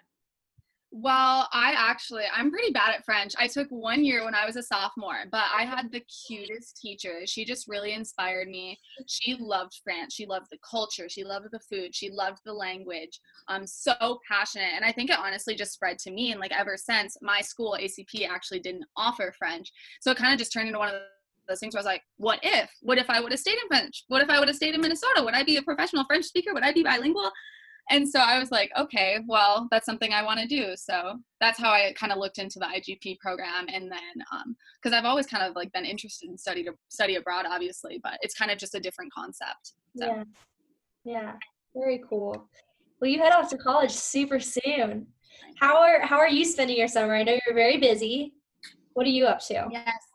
Well, 0.90 1.48
I 1.52 1.74
actually, 1.76 2.24
I'm 2.34 2.50
pretty 2.50 2.72
bad 2.72 2.94
at 2.94 3.04
French. 3.04 3.34
I 3.38 3.46
took 3.46 3.68
one 3.68 4.04
year 4.04 4.24
when 4.24 4.34
I 4.34 4.46
was 4.46 4.56
a 4.56 4.62
sophomore, 4.62 5.24
but 5.30 5.44
I 5.54 5.64
had 5.64 5.92
the 5.92 6.00
cutest 6.00 6.80
teacher. 6.80 7.26
She 7.26 7.44
just 7.44 7.68
really 7.68 7.92
inspired 7.92 8.48
me. 8.48 8.78
She 9.06 9.36
loved 9.38 9.80
France. 9.84 10.14
She 10.14 10.24
loved 10.24 10.46
the 10.50 10.58
culture. 10.68 11.06
She 11.08 11.24
loved 11.24 11.48
the 11.52 11.60
food. 11.60 11.94
She 11.94 12.10
loved 12.10 12.40
the 12.46 12.54
language. 12.54 13.20
I'm 13.48 13.66
so 13.66 14.18
passionate. 14.26 14.72
And 14.74 14.84
I 14.84 14.92
think 14.92 15.10
it 15.10 15.18
honestly 15.18 15.54
just 15.54 15.72
spread 15.72 15.98
to 16.00 16.10
me. 16.10 16.32
And 16.32 16.40
like 16.40 16.58
ever 16.58 16.78
since, 16.78 17.18
my 17.20 17.42
school, 17.42 17.76
ACP, 17.78 18.26
actually 18.26 18.60
didn't 18.60 18.86
offer 18.96 19.34
French. 19.38 19.70
So 20.00 20.10
it 20.12 20.16
kind 20.16 20.32
of 20.32 20.38
just 20.38 20.54
turned 20.54 20.68
into 20.68 20.78
one 20.78 20.88
of 20.88 21.02
those 21.48 21.60
things 21.60 21.74
where 21.74 21.80
I 21.80 21.82
was 21.82 21.86
like, 21.86 22.02
what 22.16 22.40
if? 22.42 22.70
What 22.80 22.96
if 22.96 23.10
I 23.10 23.20
would 23.20 23.32
have 23.32 23.40
stayed 23.40 23.58
in 23.62 23.68
French? 23.68 24.04
What 24.08 24.22
if 24.22 24.30
I 24.30 24.38
would 24.38 24.48
have 24.48 24.56
stayed 24.56 24.74
in 24.74 24.80
Minnesota? 24.80 25.22
Would 25.22 25.34
I 25.34 25.42
be 25.42 25.58
a 25.58 25.62
professional 25.62 26.04
French 26.04 26.24
speaker? 26.24 26.54
Would 26.54 26.64
I 26.64 26.72
be 26.72 26.82
bilingual? 26.82 27.30
And 27.90 28.08
so 28.08 28.20
I 28.20 28.38
was 28.38 28.50
like, 28.50 28.70
okay, 28.78 29.18
well, 29.26 29.68
that's 29.70 29.86
something 29.86 30.12
I 30.12 30.22
want 30.22 30.40
to 30.40 30.46
do. 30.46 30.74
So 30.76 31.18
that's 31.40 31.58
how 31.58 31.70
I 31.70 31.94
kind 31.98 32.12
of 32.12 32.18
looked 32.18 32.38
into 32.38 32.58
the 32.58 32.66
IGP 32.66 33.18
program, 33.18 33.66
and 33.72 33.90
then 33.90 34.54
because 34.82 34.92
um, 34.92 34.94
I've 34.94 35.04
always 35.04 35.26
kind 35.26 35.42
of 35.42 35.56
like 35.56 35.72
been 35.72 35.84
interested 35.84 36.28
in 36.28 36.36
study 36.36 36.62
to 36.64 36.72
study 36.88 37.16
abroad, 37.16 37.46
obviously, 37.48 38.00
but 38.02 38.18
it's 38.22 38.34
kind 38.34 38.50
of 38.50 38.58
just 38.58 38.74
a 38.74 38.80
different 38.80 39.12
concept. 39.12 39.74
So. 39.96 40.06
Yeah, 40.06 40.24
yeah, 41.04 41.32
very 41.74 42.02
cool. 42.08 42.48
Well, 43.00 43.10
you 43.10 43.20
head 43.20 43.32
off 43.32 43.48
to 43.50 43.58
college 43.58 43.92
super 43.92 44.40
soon. 44.40 45.06
How 45.58 45.78
are 45.78 46.00
how 46.00 46.18
are 46.18 46.28
you 46.28 46.44
spending 46.44 46.76
your 46.76 46.88
summer? 46.88 47.14
I 47.14 47.22
know 47.22 47.38
you're 47.46 47.54
very 47.54 47.78
busy. 47.78 48.34
What 48.94 49.06
are 49.06 49.10
you 49.10 49.26
up 49.26 49.40
to? 49.46 49.68
Yes, 49.70 50.07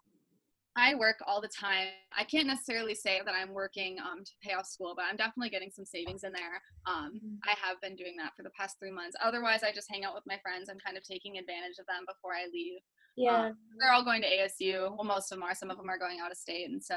I 0.76 0.96
work 0.96 1.18
all 1.28 1.40
the 1.40 1.50
time. 1.50 1.88
I 2.18 2.24
can't 2.24 2.48
necessarily 2.48 2.96
say 2.96 3.22
that 3.24 3.36
I'm 3.36 3.54
working 3.54 3.98
um, 4.00 4.24
to 4.24 4.32
pay 4.42 4.54
off 4.54 4.66
school, 4.66 4.94
but 4.96 5.06
I'm 5.10 5.16
definitely 5.16 5.50
getting 5.50 5.70
some 5.70 5.86
savings 5.86 6.24
in 6.24 6.32
there. 6.34 6.62
Um, 6.88 7.14
mm-hmm. 7.16 7.36
I 7.46 7.54
have 7.62 7.80
been 7.80 7.96
doing 7.96 8.16
that 8.18 8.32
for 8.36 8.42
the 8.42 8.50
past 8.58 8.78
three 8.80 8.92
months. 8.92 9.16
Otherwise, 9.24 9.62
I 9.64 9.72
just 9.72 9.92
hang 9.92 10.04
out 10.04 10.16
with 10.16 10.24
my 10.26 10.40
friends. 10.42 10.70
I'm 10.70 10.80
kind 10.80 10.98
of 10.98 11.04
taking 11.04 11.38
advantage 11.38 11.78
of 11.80 11.86
them 11.86 12.06
before 12.08 12.34
I 12.34 12.48
leave. 12.52 12.80
Yeah. 13.16 13.48
Um, 13.48 13.58
they're 13.80 13.94
all 13.94 14.04
going 14.04 14.24
to 14.24 14.28
ASU. 14.28 14.96
Well, 14.96 15.06
most 15.06 15.32
of 15.32 15.38
them 15.38 15.44
are. 15.44 15.54
Some 15.54 15.70
of 15.70 15.78
them 15.78 15.90
are 15.90 16.00
going 16.00 16.20
out 16.20 16.32
of 16.32 16.38
state. 16.38 16.70
And 16.70 16.84
so 16.84 16.96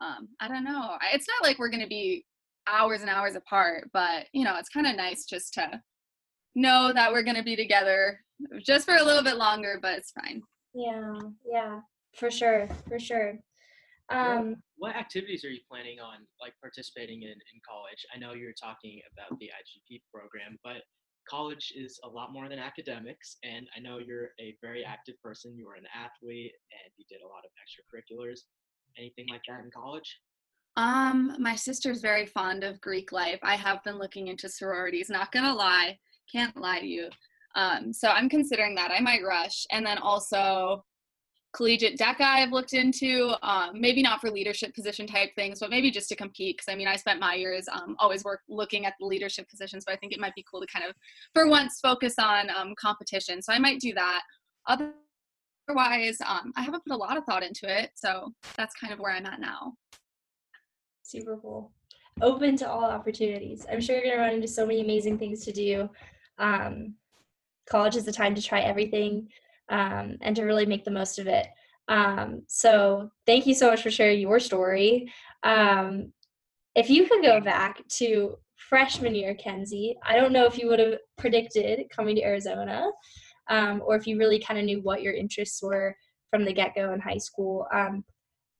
um, 0.00 0.28
I 0.38 0.48
don't 0.48 0.64
know. 0.64 0.96
It's 1.12 1.26
not 1.26 1.46
like 1.46 1.58
we're 1.58 1.70
going 1.70 1.82
to 1.82 1.88
be 1.88 2.24
hours 2.68 3.00
and 3.00 3.10
hours 3.10 3.34
apart, 3.34 3.90
but, 3.92 4.26
you 4.32 4.44
know, 4.44 4.56
it's 4.56 4.68
kind 4.68 4.86
of 4.86 4.96
nice 4.96 5.24
just 5.24 5.54
to 5.54 5.80
know 6.54 6.92
that 6.94 7.12
we're 7.12 7.22
going 7.22 7.36
to 7.36 7.42
be 7.42 7.56
together 7.56 8.20
just 8.64 8.86
for 8.86 8.96
a 8.96 9.02
little 9.02 9.24
bit 9.24 9.36
longer, 9.36 9.78
but 9.82 9.98
it's 9.98 10.12
fine. 10.12 10.42
Yeah. 10.74 11.18
Yeah. 11.44 11.80
For 12.14 12.30
sure, 12.30 12.68
for 12.88 12.98
sure. 12.98 13.38
Um, 14.10 14.56
what, 14.76 14.94
what, 14.94 14.96
activities 14.96 15.44
are 15.44 15.50
you 15.50 15.60
planning 15.70 16.00
on 16.00 16.26
like 16.40 16.52
participating 16.60 17.22
in 17.22 17.30
in 17.30 17.60
college? 17.66 18.04
I 18.14 18.18
know 18.18 18.32
you're 18.34 18.52
talking 18.52 19.00
about 19.12 19.38
the 19.38 19.46
IGP 19.46 20.02
program, 20.12 20.58
but 20.64 20.82
college 21.28 21.72
is 21.76 22.00
a 22.02 22.08
lot 22.08 22.32
more 22.32 22.48
than 22.48 22.58
academics, 22.58 23.36
and 23.44 23.68
I 23.76 23.80
know 23.80 23.98
you're 23.98 24.30
a 24.40 24.56
very 24.60 24.84
active 24.84 25.14
person. 25.22 25.56
You 25.56 25.66
were 25.66 25.74
an 25.74 25.86
athlete, 25.94 26.52
and 26.72 26.92
you 26.96 27.04
did 27.08 27.22
a 27.22 27.28
lot 27.28 27.44
of 27.44 27.50
extracurriculars. 27.54 28.40
Anything 28.98 29.26
like 29.30 29.42
that 29.48 29.62
in 29.64 29.70
college? 29.70 30.18
Um, 30.76 31.36
my 31.38 31.54
sister's 31.54 32.00
very 32.00 32.26
fond 32.26 32.64
of 32.64 32.80
Greek 32.80 33.12
life. 33.12 33.38
I 33.42 33.54
have 33.54 33.82
been 33.84 33.98
looking 33.98 34.28
into 34.28 34.48
sororities. 34.48 35.08
Not 35.08 35.30
gonna 35.30 35.54
lie, 35.54 35.98
can't 36.30 36.56
lie 36.56 36.80
to 36.80 36.86
you. 36.86 37.10
Um, 37.54 37.92
so 37.92 38.08
I'm 38.08 38.28
considering 38.28 38.74
that 38.76 38.90
I 38.90 39.00
might 39.00 39.22
rush, 39.24 39.66
and 39.70 39.86
then 39.86 39.98
also 39.98 40.84
collegiate 41.52 41.98
DECA 41.98 42.20
I've 42.20 42.52
looked 42.52 42.74
into, 42.74 43.34
um, 43.42 43.80
maybe 43.80 44.02
not 44.02 44.20
for 44.20 44.30
leadership 44.30 44.74
position 44.74 45.06
type 45.06 45.30
things, 45.34 45.58
but 45.60 45.70
maybe 45.70 45.90
just 45.90 46.08
to 46.10 46.16
compete. 46.16 46.56
Because 46.56 46.72
I 46.72 46.76
mean, 46.76 46.86
I 46.86 46.96
spent 46.96 47.18
my 47.18 47.34
years 47.34 47.66
um, 47.72 47.96
always 47.98 48.24
work 48.24 48.40
looking 48.48 48.86
at 48.86 48.94
the 49.00 49.06
leadership 49.06 49.48
positions, 49.48 49.84
but 49.84 49.94
I 49.94 49.96
think 49.96 50.12
it 50.12 50.20
might 50.20 50.34
be 50.34 50.44
cool 50.48 50.60
to 50.60 50.66
kind 50.66 50.84
of, 50.88 50.94
for 51.34 51.48
once, 51.48 51.80
focus 51.80 52.14
on 52.18 52.50
um, 52.50 52.74
competition. 52.80 53.42
So 53.42 53.52
I 53.52 53.58
might 53.58 53.80
do 53.80 53.92
that. 53.94 54.22
Otherwise, 54.68 56.18
um, 56.26 56.52
I 56.56 56.62
haven't 56.62 56.84
put 56.84 56.94
a 56.94 56.96
lot 56.96 57.16
of 57.16 57.24
thought 57.24 57.42
into 57.42 57.66
it, 57.66 57.90
so 57.94 58.32
that's 58.56 58.74
kind 58.74 58.92
of 58.92 59.00
where 59.00 59.12
I'm 59.12 59.26
at 59.26 59.40
now. 59.40 59.74
Super 61.02 61.36
cool. 61.42 61.72
Open 62.22 62.56
to 62.58 62.70
all 62.70 62.84
opportunities. 62.84 63.66
I'm 63.70 63.80
sure 63.80 63.96
you're 63.96 64.14
gonna 64.14 64.26
run 64.26 64.34
into 64.34 64.48
so 64.48 64.66
many 64.66 64.82
amazing 64.82 65.18
things 65.18 65.44
to 65.46 65.52
do. 65.52 65.88
Um, 66.38 66.94
college 67.68 67.96
is 67.96 68.04
the 68.04 68.12
time 68.12 68.34
to 68.34 68.42
try 68.42 68.60
everything 68.60 69.28
um, 69.70 70.16
and 70.20 70.36
to 70.36 70.44
really 70.44 70.66
make 70.66 70.84
the 70.84 70.90
most 70.90 71.18
of 71.18 71.26
it. 71.26 71.46
Um, 71.88 72.42
so 72.46 73.10
thank 73.26 73.46
you 73.46 73.54
so 73.54 73.70
much 73.70 73.82
for 73.82 73.90
sharing 73.90 74.20
your 74.20 74.38
story. 74.38 75.10
Um, 75.42 76.12
if 76.74 76.88
you 76.88 77.06
could 77.08 77.22
go 77.22 77.40
back 77.40 77.86
to 77.96 78.36
freshman 78.56 79.14
year, 79.14 79.34
Kenzie, 79.34 79.96
I 80.06 80.16
don't 80.16 80.32
know 80.32 80.44
if 80.44 80.58
you 80.58 80.68
would 80.68 80.78
have 80.78 80.98
predicted 81.18 81.90
coming 81.90 82.14
to 82.16 82.22
Arizona 82.22 82.90
um, 83.48 83.82
or 83.84 83.96
if 83.96 84.06
you 84.06 84.18
really 84.18 84.38
kind 84.38 84.58
of 84.58 84.64
knew 84.64 84.80
what 84.80 85.02
your 85.02 85.14
interests 85.14 85.62
were 85.62 85.96
from 86.30 86.44
the 86.44 86.52
get 86.52 86.74
go 86.76 86.92
in 86.92 87.00
high 87.00 87.18
school. 87.18 87.66
Um, 87.74 88.04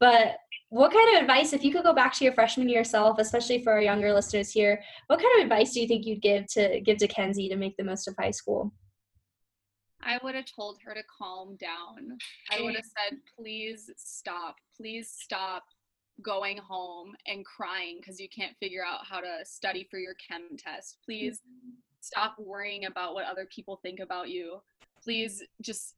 but 0.00 0.36
what 0.70 0.92
kind 0.92 1.16
of 1.16 1.22
advice, 1.22 1.52
if 1.52 1.62
you 1.62 1.72
could 1.72 1.84
go 1.84 1.92
back 1.92 2.14
to 2.14 2.24
your 2.24 2.32
freshman 2.32 2.68
year 2.68 2.84
self, 2.84 3.18
especially 3.18 3.62
for 3.62 3.72
our 3.72 3.82
younger 3.82 4.12
listeners 4.12 4.50
here, 4.50 4.82
what 5.06 5.20
kind 5.20 5.30
of 5.36 5.42
advice 5.42 5.72
do 5.72 5.80
you 5.80 5.86
think 5.86 6.06
you'd 6.06 6.22
give 6.22 6.46
to 6.54 6.80
give 6.80 6.98
to 6.98 7.08
Kenzie 7.08 7.48
to 7.48 7.56
make 7.56 7.76
the 7.76 7.84
most 7.84 8.08
of 8.08 8.14
high 8.18 8.30
school? 8.30 8.72
I 10.02 10.18
would 10.22 10.34
have 10.34 10.46
told 10.46 10.78
her 10.84 10.94
to 10.94 11.02
calm 11.18 11.56
down. 11.56 12.18
I 12.50 12.62
would 12.62 12.74
have 12.74 12.84
said, 12.84 13.18
please 13.36 13.90
stop. 13.96 14.56
Please 14.76 15.14
stop 15.16 15.64
going 16.22 16.58
home 16.58 17.14
and 17.26 17.44
crying 17.44 17.98
because 18.00 18.20
you 18.20 18.28
can't 18.28 18.56
figure 18.58 18.84
out 18.84 19.00
how 19.08 19.20
to 19.20 19.38
study 19.44 19.86
for 19.90 19.98
your 19.98 20.14
chem 20.14 20.56
test. 20.56 20.98
Please 21.04 21.40
stop 22.00 22.36
worrying 22.38 22.86
about 22.86 23.14
what 23.14 23.26
other 23.26 23.46
people 23.54 23.80
think 23.82 24.00
about 24.00 24.28
you. 24.28 24.60
Please 25.02 25.42
just 25.62 25.94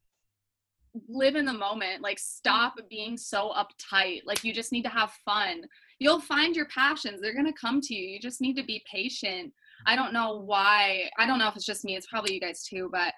live 1.07 1.35
in 1.35 1.45
the 1.45 1.53
moment. 1.53 2.01
Like, 2.01 2.19
stop 2.19 2.75
being 2.89 3.17
so 3.17 3.51
uptight. 3.51 4.21
Like, 4.25 4.43
you 4.43 4.53
just 4.53 4.71
need 4.71 4.83
to 4.83 4.89
have 4.89 5.11
fun. 5.25 5.63
You'll 5.99 6.21
find 6.21 6.55
your 6.55 6.67
passions, 6.67 7.21
they're 7.21 7.33
going 7.33 7.45
to 7.45 7.59
come 7.59 7.81
to 7.81 7.95
you. 7.95 8.07
You 8.07 8.19
just 8.19 8.41
need 8.41 8.55
to 8.57 8.63
be 8.63 8.83
patient. 8.89 9.53
I 9.85 9.95
don't 9.95 10.13
know 10.13 10.39
why. 10.39 11.09
I 11.17 11.25
don't 11.25 11.39
know 11.39 11.47
if 11.47 11.55
it's 11.55 11.65
just 11.65 11.83
me, 11.83 11.95
it's 11.95 12.07
probably 12.07 12.33
you 12.33 12.39
guys 12.39 12.63
too, 12.63 12.89
but 12.91 13.13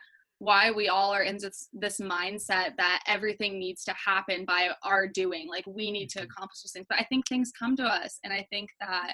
why 0.45 0.71
we 0.71 0.87
all 0.87 1.11
are 1.11 1.23
in 1.23 1.37
this, 1.37 1.69
this 1.73 1.99
mindset 1.99 2.77
that 2.77 3.03
everything 3.07 3.59
needs 3.59 3.83
to 3.83 3.93
happen 3.93 4.45
by 4.45 4.69
our 4.83 5.07
doing. 5.07 5.47
Like 5.49 5.65
we 5.67 5.91
need 5.91 6.09
to 6.11 6.19
mm-hmm. 6.19 6.25
accomplish 6.25 6.61
these 6.61 6.71
things. 6.71 6.85
But 6.87 6.99
i 6.99 7.03
think 7.03 7.27
things 7.27 7.51
come 7.57 7.75
to 7.77 7.83
us 7.83 8.19
and 8.23 8.31
i 8.31 8.45
think 8.49 8.69
that 8.79 9.13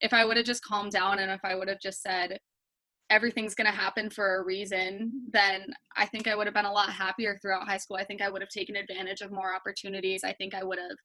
if 0.00 0.12
i 0.12 0.24
would 0.24 0.36
have 0.36 0.46
just 0.46 0.64
calmed 0.64 0.92
down 0.92 1.18
and 1.18 1.30
if 1.30 1.40
i 1.44 1.54
would 1.54 1.68
have 1.68 1.80
just 1.80 2.02
said 2.02 2.38
everything's 3.08 3.54
going 3.54 3.70
to 3.70 3.76
happen 3.76 4.10
for 4.10 4.36
a 4.36 4.44
reason 4.44 5.12
then 5.32 5.66
i 5.96 6.04
think 6.06 6.26
i 6.26 6.34
would 6.34 6.46
have 6.46 6.54
been 6.54 6.64
a 6.64 6.72
lot 6.72 6.90
happier 6.90 7.38
throughout 7.40 7.68
high 7.68 7.76
school. 7.76 7.96
I 7.96 8.04
think 8.04 8.20
i 8.22 8.28
would 8.28 8.42
have 8.42 8.50
taken 8.50 8.76
advantage 8.76 9.20
of 9.20 9.30
more 9.30 9.54
opportunities. 9.54 10.24
I 10.24 10.32
think 10.32 10.54
i 10.54 10.64
would 10.64 10.78
have 10.78 10.98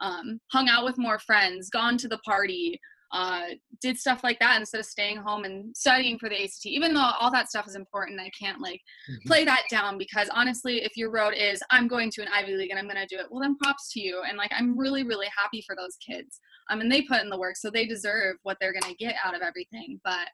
um, 0.00 0.40
hung 0.52 0.68
out 0.68 0.84
with 0.84 0.98
more 0.98 1.18
friends 1.18 1.70
gone 1.70 1.96
to 1.98 2.08
the 2.08 2.18
party 2.18 2.78
uh, 3.12 3.42
did 3.80 3.98
stuff 3.98 4.24
like 4.24 4.38
that 4.40 4.58
instead 4.58 4.80
of 4.80 4.86
staying 4.86 5.16
home 5.16 5.44
and 5.44 5.76
studying 5.76 6.18
for 6.18 6.28
the 6.28 6.42
ACT. 6.42 6.66
Even 6.66 6.94
though 6.94 7.12
all 7.20 7.30
that 7.30 7.48
stuff 7.48 7.66
is 7.66 7.76
important, 7.76 8.20
I 8.20 8.30
can't 8.30 8.60
like 8.60 8.80
mm-hmm. 9.10 9.28
play 9.28 9.44
that 9.44 9.64
down 9.70 9.98
because 9.98 10.28
honestly, 10.32 10.82
if 10.82 10.96
your 10.96 11.10
road 11.10 11.34
is 11.36 11.62
I'm 11.70 11.88
going 11.88 12.10
to 12.12 12.22
an 12.22 12.28
Ivy 12.32 12.56
League 12.56 12.70
and 12.70 12.78
I'm 12.78 12.88
going 12.88 12.96
to 12.96 13.06
do 13.06 13.20
it, 13.20 13.26
well 13.30 13.40
then 13.40 13.56
props 13.56 13.92
to 13.92 14.00
you. 14.00 14.22
And 14.28 14.36
like 14.36 14.50
I'm 14.56 14.78
really 14.78 15.04
really 15.04 15.28
happy 15.36 15.62
for 15.66 15.76
those 15.76 15.96
kids. 15.96 16.40
Um, 16.70 16.80
and 16.80 16.90
they 16.90 17.02
put 17.02 17.22
in 17.22 17.30
the 17.30 17.38
work, 17.38 17.56
so 17.56 17.70
they 17.70 17.86
deserve 17.86 18.36
what 18.42 18.56
they're 18.60 18.72
going 18.72 18.92
to 18.92 19.04
get 19.04 19.14
out 19.24 19.36
of 19.36 19.42
everything. 19.42 20.00
But 20.02 20.28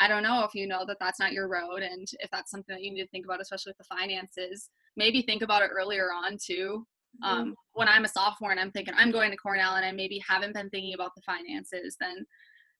I 0.00 0.06
don't 0.06 0.22
know 0.22 0.44
if 0.44 0.54
you 0.54 0.66
know 0.66 0.84
that 0.86 0.98
that's 1.00 1.18
not 1.18 1.32
your 1.32 1.48
road, 1.48 1.82
and 1.82 2.06
if 2.20 2.30
that's 2.30 2.50
something 2.50 2.74
that 2.74 2.82
you 2.82 2.92
need 2.92 3.02
to 3.02 3.08
think 3.08 3.24
about, 3.24 3.40
especially 3.40 3.70
with 3.70 3.78
the 3.78 3.96
finances. 3.96 4.70
Maybe 4.96 5.22
think 5.22 5.42
about 5.42 5.62
it 5.62 5.70
earlier 5.72 6.10
on 6.12 6.36
too. 6.42 6.86
Mm-hmm. 7.24 7.40
um, 7.40 7.54
when 7.72 7.88
I'm 7.88 8.04
a 8.04 8.08
sophomore 8.08 8.52
and 8.52 8.60
I'm 8.60 8.70
thinking 8.70 8.94
I'm 8.96 9.10
going 9.10 9.30
to 9.30 9.36
Cornell 9.36 9.74
and 9.74 9.84
I 9.84 9.92
maybe 9.92 10.22
haven't 10.28 10.54
been 10.54 10.70
thinking 10.70 10.94
about 10.94 11.14
the 11.16 11.22
finances, 11.22 11.96
then 12.00 12.24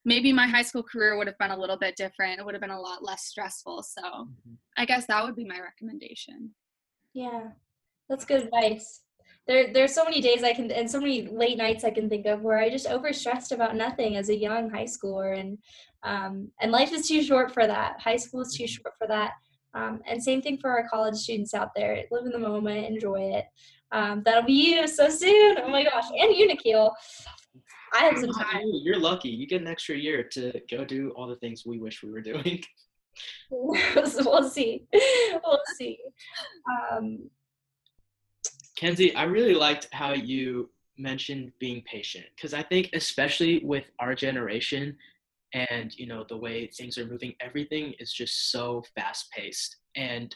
maybe 0.04 0.32
my 0.32 0.46
high 0.46 0.62
school 0.62 0.82
career 0.82 1.16
would 1.16 1.26
have 1.26 1.38
been 1.38 1.50
a 1.50 1.58
little 1.58 1.76
bit 1.76 1.96
different. 1.96 2.38
It 2.38 2.44
would 2.44 2.54
have 2.54 2.60
been 2.62 2.70
a 2.70 2.80
lot 2.80 3.04
less 3.04 3.24
stressful. 3.24 3.82
So 3.82 4.02
mm-hmm. 4.02 4.54
I 4.76 4.84
guess 4.84 5.06
that 5.06 5.24
would 5.24 5.36
be 5.36 5.44
my 5.44 5.60
recommendation. 5.60 6.50
Yeah, 7.14 7.48
that's 8.08 8.24
good 8.24 8.44
advice. 8.44 9.02
There, 9.46 9.72
there's 9.72 9.94
so 9.94 10.04
many 10.04 10.20
days 10.20 10.44
I 10.44 10.52
can, 10.52 10.70
and 10.70 10.90
so 10.90 11.00
many 11.00 11.26
late 11.26 11.56
nights 11.56 11.82
I 11.82 11.90
can 11.90 12.08
think 12.08 12.26
of 12.26 12.42
where 12.42 12.58
I 12.58 12.68
just 12.68 12.86
overstressed 12.86 13.50
about 13.50 13.76
nothing 13.76 14.16
as 14.16 14.28
a 14.28 14.36
young 14.36 14.68
high 14.68 14.84
schooler, 14.84 15.38
and 15.38 15.58
um, 16.02 16.50
and 16.60 16.70
life 16.70 16.92
is 16.92 17.08
too 17.08 17.22
short 17.22 17.52
for 17.52 17.66
that. 17.66 17.98
High 17.98 18.16
school 18.16 18.42
is 18.42 18.54
too 18.54 18.64
mm-hmm. 18.64 18.82
short 18.82 18.94
for 18.98 19.08
that. 19.08 19.32
Um, 19.74 20.00
and 20.06 20.22
same 20.22 20.42
thing 20.42 20.58
for 20.58 20.70
our 20.70 20.88
college 20.88 21.16
students 21.16 21.54
out 21.54 21.70
there. 21.74 22.02
Live 22.10 22.26
in 22.26 22.32
the 22.32 22.38
moment, 22.38 22.86
enjoy 22.86 23.32
it. 23.34 23.46
Um, 23.92 24.22
that'll 24.24 24.44
be 24.44 24.52
you 24.52 24.88
so 24.88 25.08
soon. 25.08 25.58
Oh 25.62 25.68
my 25.68 25.84
gosh. 25.84 26.04
And 26.10 26.34
you, 26.34 26.46
Nikhil. 26.46 26.92
I 27.94 28.04
have 28.04 28.18
some 28.18 28.32
time. 28.32 28.66
You're 28.70 28.98
lucky. 28.98 29.30
You 29.30 29.46
get 29.46 29.62
an 29.62 29.66
extra 29.68 29.96
year 29.96 30.22
to 30.22 30.60
go 30.70 30.84
do 30.84 31.10
all 31.16 31.26
the 31.26 31.36
things 31.36 31.64
we 31.64 31.78
wish 31.78 32.02
we 32.02 32.10
were 32.10 32.20
doing. 32.20 32.62
we'll 33.50 34.48
see. 34.48 34.86
We'll 34.92 35.60
see. 35.76 35.98
Um, 36.92 37.30
Kenzie, 38.76 39.14
I 39.16 39.24
really 39.24 39.54
liked 39.54 39.88
how 39.90 40.12
you 40.12 40.70
mentioned 40.98 41.52
being 41.58 41.82
patient 41.82 42.26
because 42.36 42.54
I 42.54 42.62
think, 42.62 42.90
especially 42.92 43.60
with 43.64 43.84
our 43.98 44.14
generation 44.14 44.96
and 45.54 45.96
you 45.96 46.06
know 46.06 46.24
the 46.28 46.36
way 46.36 46.66
things 46.66 46.98
are 46.98 47.06
moving, 47.06 47.34
everything 47.40 47.94
is 47.98 48.12
just 48.12 48.52
so 48.52 48.84
fast 48.94 49.30
paced, 49.32 49.76
and 49.96 50.34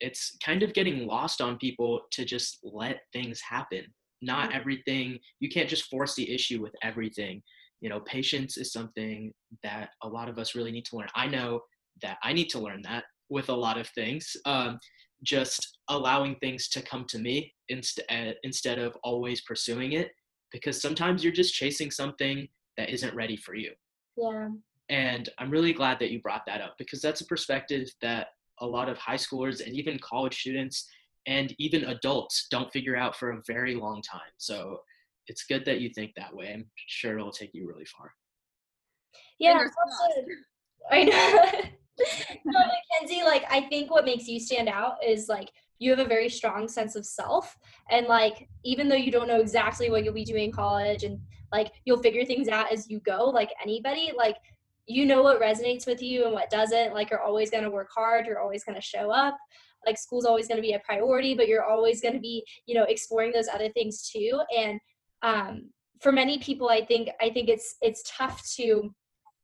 it's 0.00 0.36
kind 0.44 0.62
of 0.62 0.74
getting 0.74 1.06
lost 1.06 1.40
on 1.40 1.58
people 1.58 2.00
to 2.12 2.24
just 2.24 2.58
let 2.62 3.00
things 3.12 3.40
happen. 3.40 3.84
Not 4.22 4.48
mm-hmm. 4.48 4.58
everything. 4.58 5.18
You 5.40 5.48
can't 5.48 5.68
just 5.68 5.88
force 5.90 6.14
the 6.14 6.32
issue 6.32 6.60
with 6.62 6.74
everything. 6.82 7.42
You 7.80 7.90
know, 7.90 8.00
patience 8.00 8.56
is 8.56 8.72
something 8.72 9.32
that 9.62 9.90
a 10.02 10.08
lot 10.08 10.28
of 10.28 10.38
us 10.38 10.54
really 10.54 10.72
need 10.72 10.86
to 10.86 10.96
learn. 10.96 11.08
I 11.14 11.26
know 11.26 11.60
that 12.02 12.18
I 12.22 12.32
need 12.32 12.48
to 12.50 12.58
learn 12.58 12.82
that 12.82 13.04
with 13.28 13.48
a 13.48 13.54
lot 13.54 13.78
of 13.78 13.88
things. 13.88 14.36
Um, 14.44 14.78
just 15.22 15.78
allowing 15.88 16.36
things 16.36 16.68
to 16.68 16.82
come 16.82 17.06
to 17.08 17.18
me 17.18 17.52
instead 17.68 18.04
uh, 18.10 18.32
instead 18.42 18.78
of 18.78 18.96
always 19.02 19.40
pursuing 19.42 19.92
it, 19.92 20.10
because 20.52 20.80
sometimes 20.80 21.24
you're 21.24 21.32
just 21.32 21.54
chasing 21.54 21.90
something 21.90 22.46
that 22.76 22.90
isn't 22.90 23.14
ready 23.14 23.36
for 23.36 23.54
you. 23.54 23.72
Yeah. 24.16 24.48
And 24.88 25.28
I'm 25.38 25.50
really 25.50 25.72
glad 25.72 25.98
that 25.98 26.10
you 26.10 26.20
brought 26.20 26.42
that 26.46 26.60
up 26.60 26.74
because 26.78 27.00
that's 27.00 27.20
a 27.20 27.26
perspective 27.26 27.88
that 28.02 28.28
a 28.60 28.66
lot 28.66 28.88
of 28.88 28.98
high 28.98 29.16
schoolers 29.16 29.64
and 29.64 29.74
even 29.74 29.98
college 29.98 30.40
students 30.40 30.88
and 31.26 31.54
even 31.58 31.84
adults 31.84 32.46
don't 32.50 32.72
figure 32.72 32.96
out 32.96 33.16
for 33.16 33.32
a 33.32 33.42
very 33.46 33.74
long 33.74 34.00
time. 34.02 34.20
So 34.38 34.80
it's 35.26 35.44
good 35.44 35.64
that 35.64 35.80
you 35.80 35.90
think 35.90 36.12
that 36.16 36.34
way. 36.34 36.52
I'm 36.52 36.66
sure 36.86 37.18
it'll 37.18 37.32
take 37.32 37.50
you 37.52 37.66
really 37.66 37.84
far. 37.84 38.12
Yeah, 39.38 39.64
I 40.90 41.04
know. 41.04 41.44
no, 42.44 42.60
Mackenzie, 42.60 43.24
like 43.24 43.44
I 43.50 43.62
think 43.62 43.90
what 43.90 44.04
makes 44.04 44.28
you 44.28 44.38
stand 44.38 44.68
out 44.68 44.96
is 45.04 45.28
like 45.28 45.50
you 45.78 45.90
have 45.90 45.98
a 45.98 46.08
very 46.08 46.28
strong 46.28 46.68
sense 46.68 46.96
of 46.96 47.04
self 47.04 47.56
and 47.90 48.06
like 48.06 48.48
even 48.64 48.88
though 48.88 48.96
you 48.96 49.10
don't 49.10 49.28
know 49.28 49.40
exactly 49.40 49.90
what 49.90 50.04
you'll 50.04 50.14
be 50.14 50.24
doing 50.24 50.44
in 50.44 50.52
college 50.52 51.04
and 51.04 51.18
like 51.52 51.72
you'll 51.84 52.02
figure 52.02 52.24
things 52.24 52.48
out 52.48 52.72
as 52.72 52.88
you 52.88 53.00
go 53.00 53.26
like 53.26 53.50
anybody 53.62 54.12
like 54.16 54.36
you 54.86 55.04
know 55.04 55.22
what 55.22 55.40
resonates 55.40 55.86
with 55.86 56.00
you 56.00 56.24
and 56.24 56.32
what 56.32 56.50
doesn't 56.50 56.94
like 56.94 57.10
you're 57.10 57.22
always 57.22 57.50
going 57.50 57.64
to 57.64 57.70
work 57.70 57.88
hard 57.94 58.26
you're 58.26 58.40
always 58.40 58.64
going 58.64 58.76
to 58.76 58.82
show 58.82 59.10
up. 59.10 59.36
Like 59.84 59.98
school's 59.98 60.24
always 60.24 60.48
going 60.48 60.56
to 60.56 60.62
be 60.62 60.72
a 60.72 60.80
priority 60.80 61.34
but 61.34 61.48
you're 61.48 61.64
always 61.64 62.00
going 62.00 62.14
to 62.14 62.20
be 62.20 62.44
you 62.66 62.74
know 62.74 62.84
exploring 62.84 63.32
those 63.32 63.48
other 63.48 63.68
things 63.70 64.08
too. 64.10 64.40
And 64.56 64.80
um 65.22 65.70
for 66.00 66.12
many 66.12 66.38
people 66.38 66.68
i 66.68 66.84
think 66.84 67.08
i 67.20 67.30
think 67.30 67.48
it's 67.48 67.76
it's 67.80 68.02
tough 68.16 68.42
to 68.54 68.94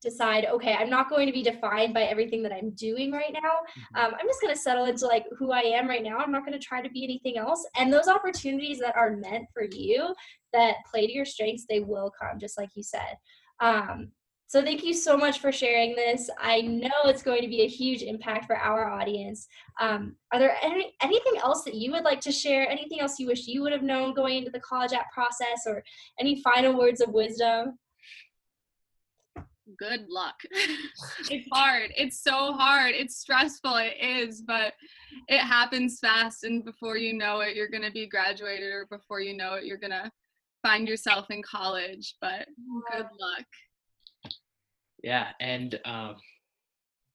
decide 0.03 0.45
okay 0.47 0.75
i'm 0.75 0.91
not 0.91 1.09
going 1.09 1.27
to 1.27 1.33
be 1.33 1.43
defined 1.43 1.95
by 1.95 2.03
everything 2.03 2.43
that 2.43 2.53
i'm 2.53 2.71
doing 2.71 3.13
right 3.13 3.33
now. 3.33 3.41
Mm-hmm. 3.41 4.05
um, 4.05 4.15
i'm 4.21 4.27
just 4.27 4.41
going 4.41 4.53
to 4.53 4.61
settle 4.61 4.87
into 4.87 5.07
like 5.07 5.25
who 5.39 5.53
i 5.53 5.61
am 5.61 5.89
right 5.89 6.03
now. 6.03 6.19
I'm 6.19 6.33
not 6.33 6.45
going 6.45 6.59
to 6.59 6.65
try 6.65 6.83
to 6.83 6.91
be 6.91 7.05
anything 7.05 7.39
else. 7.39 7.67
And 7.77 7.93
those 7.93 8.09
opportunities 8.09 8.81
that 8.81 8.97
are 8.97 9.17
meant 9.17 9.47
for 9.55 9.65
you 9.71 10.15
that 10.53 10.77
play 10.91 11.07
to 11.07 11.13
your 11.13 11.25
strengths 11.25 11.65
they 11.69 11.81
will 11.81 12.13
come 12.21 12.39
just 12.39 12.59
like 12.59 12.71
you 12.75 12.83
said. 12.83 13.17
Um, 13.61 14.11
so 14.53 14.63
thank 14.63 14.85
you 14.85 14.93
so 14.93 15.17
much 15.17 15.39
for 15.39 15.51
sharing 15.51 15.97
this. 15.97 16.29
I 16.39 16.61
know 16.61 16.91
it's 17.07 17.23
going 17.23 17.41
to 17.41 17.49
be 17.49 17.63
a 17.63 17.67
huge 17.67 18.03
impact 18.03 18.45
for 18.45 18.55
our 18.55 18.87
audience. 18.87 19.49
Um, 19.81 20.15
are 20.31 20.39
there 20.39 20.59
any, 20.61 20.93
anything 21.03 21.41
else 21.43 21.65
that 21.65 21.75
you 21.75 21.91
would 21.93 22.05
like 22.05 22.21
to 22.21 22.33
share? 22.33 22.69
Anything 22.69 23.01
else 23.01 23.19
you 23.19 23.29
wish 23.29 23.47
you 23.47 23.63
would 23.63 23.73
have 23.73 23.83
known 23.83 24.13
going 24.13 24.37
into 24.37 24.51
the 24.51 24.61
college 24.61 24.93
app 24.93 25.11
process 25.11 25.63
or 25.67 25.83
any 26.21 26.43
final 26.43 26.77
words 26.77 27.01
of 27.01 27.15
wisdom? 27.15 27.79
Good 29.79 30.05
luck. 30.11 30.35
it's 31.31 31.49
hard. 31.51 31.91
It's 31.97 32.23
so 32.23 32.53
hard. 32.53 32.93
It's 32.95 33.17
stressful. 33.17 33.77
It 33.77 33.95
is, 34.03 34.43
but 34.43 34.75
it 35.29 35.41
happens 35.41 35.99
fast. 35.99 36.45
And 36.45 36.63
before 36.63 36.99
you 36.99 37.15
know 37.15 37.41
it, 37.41 37.57
you're 37.57 37.71
going 37.71 37.85
to 37.85 37.91
be 37.91 38.07
graduated, 38.07 38.71
or 38.71 38.87
before 38.91 39.23
you 39.23 39.35
know 39.35 39.55
it, 39.55 39.65
you're 39.65 39.79
going 39.79 39.93
to 39.93 40.11
find 40.63 40.87
yourself 40.87 41.31
in 41.31 41.43
college. 41.43 42.17
But 42.21 42.49
good 42.93 43.07
luck. 43.19 43.47
Yeah, 45.03 45.29
and 45.41 45.79
um, 45.85 46.17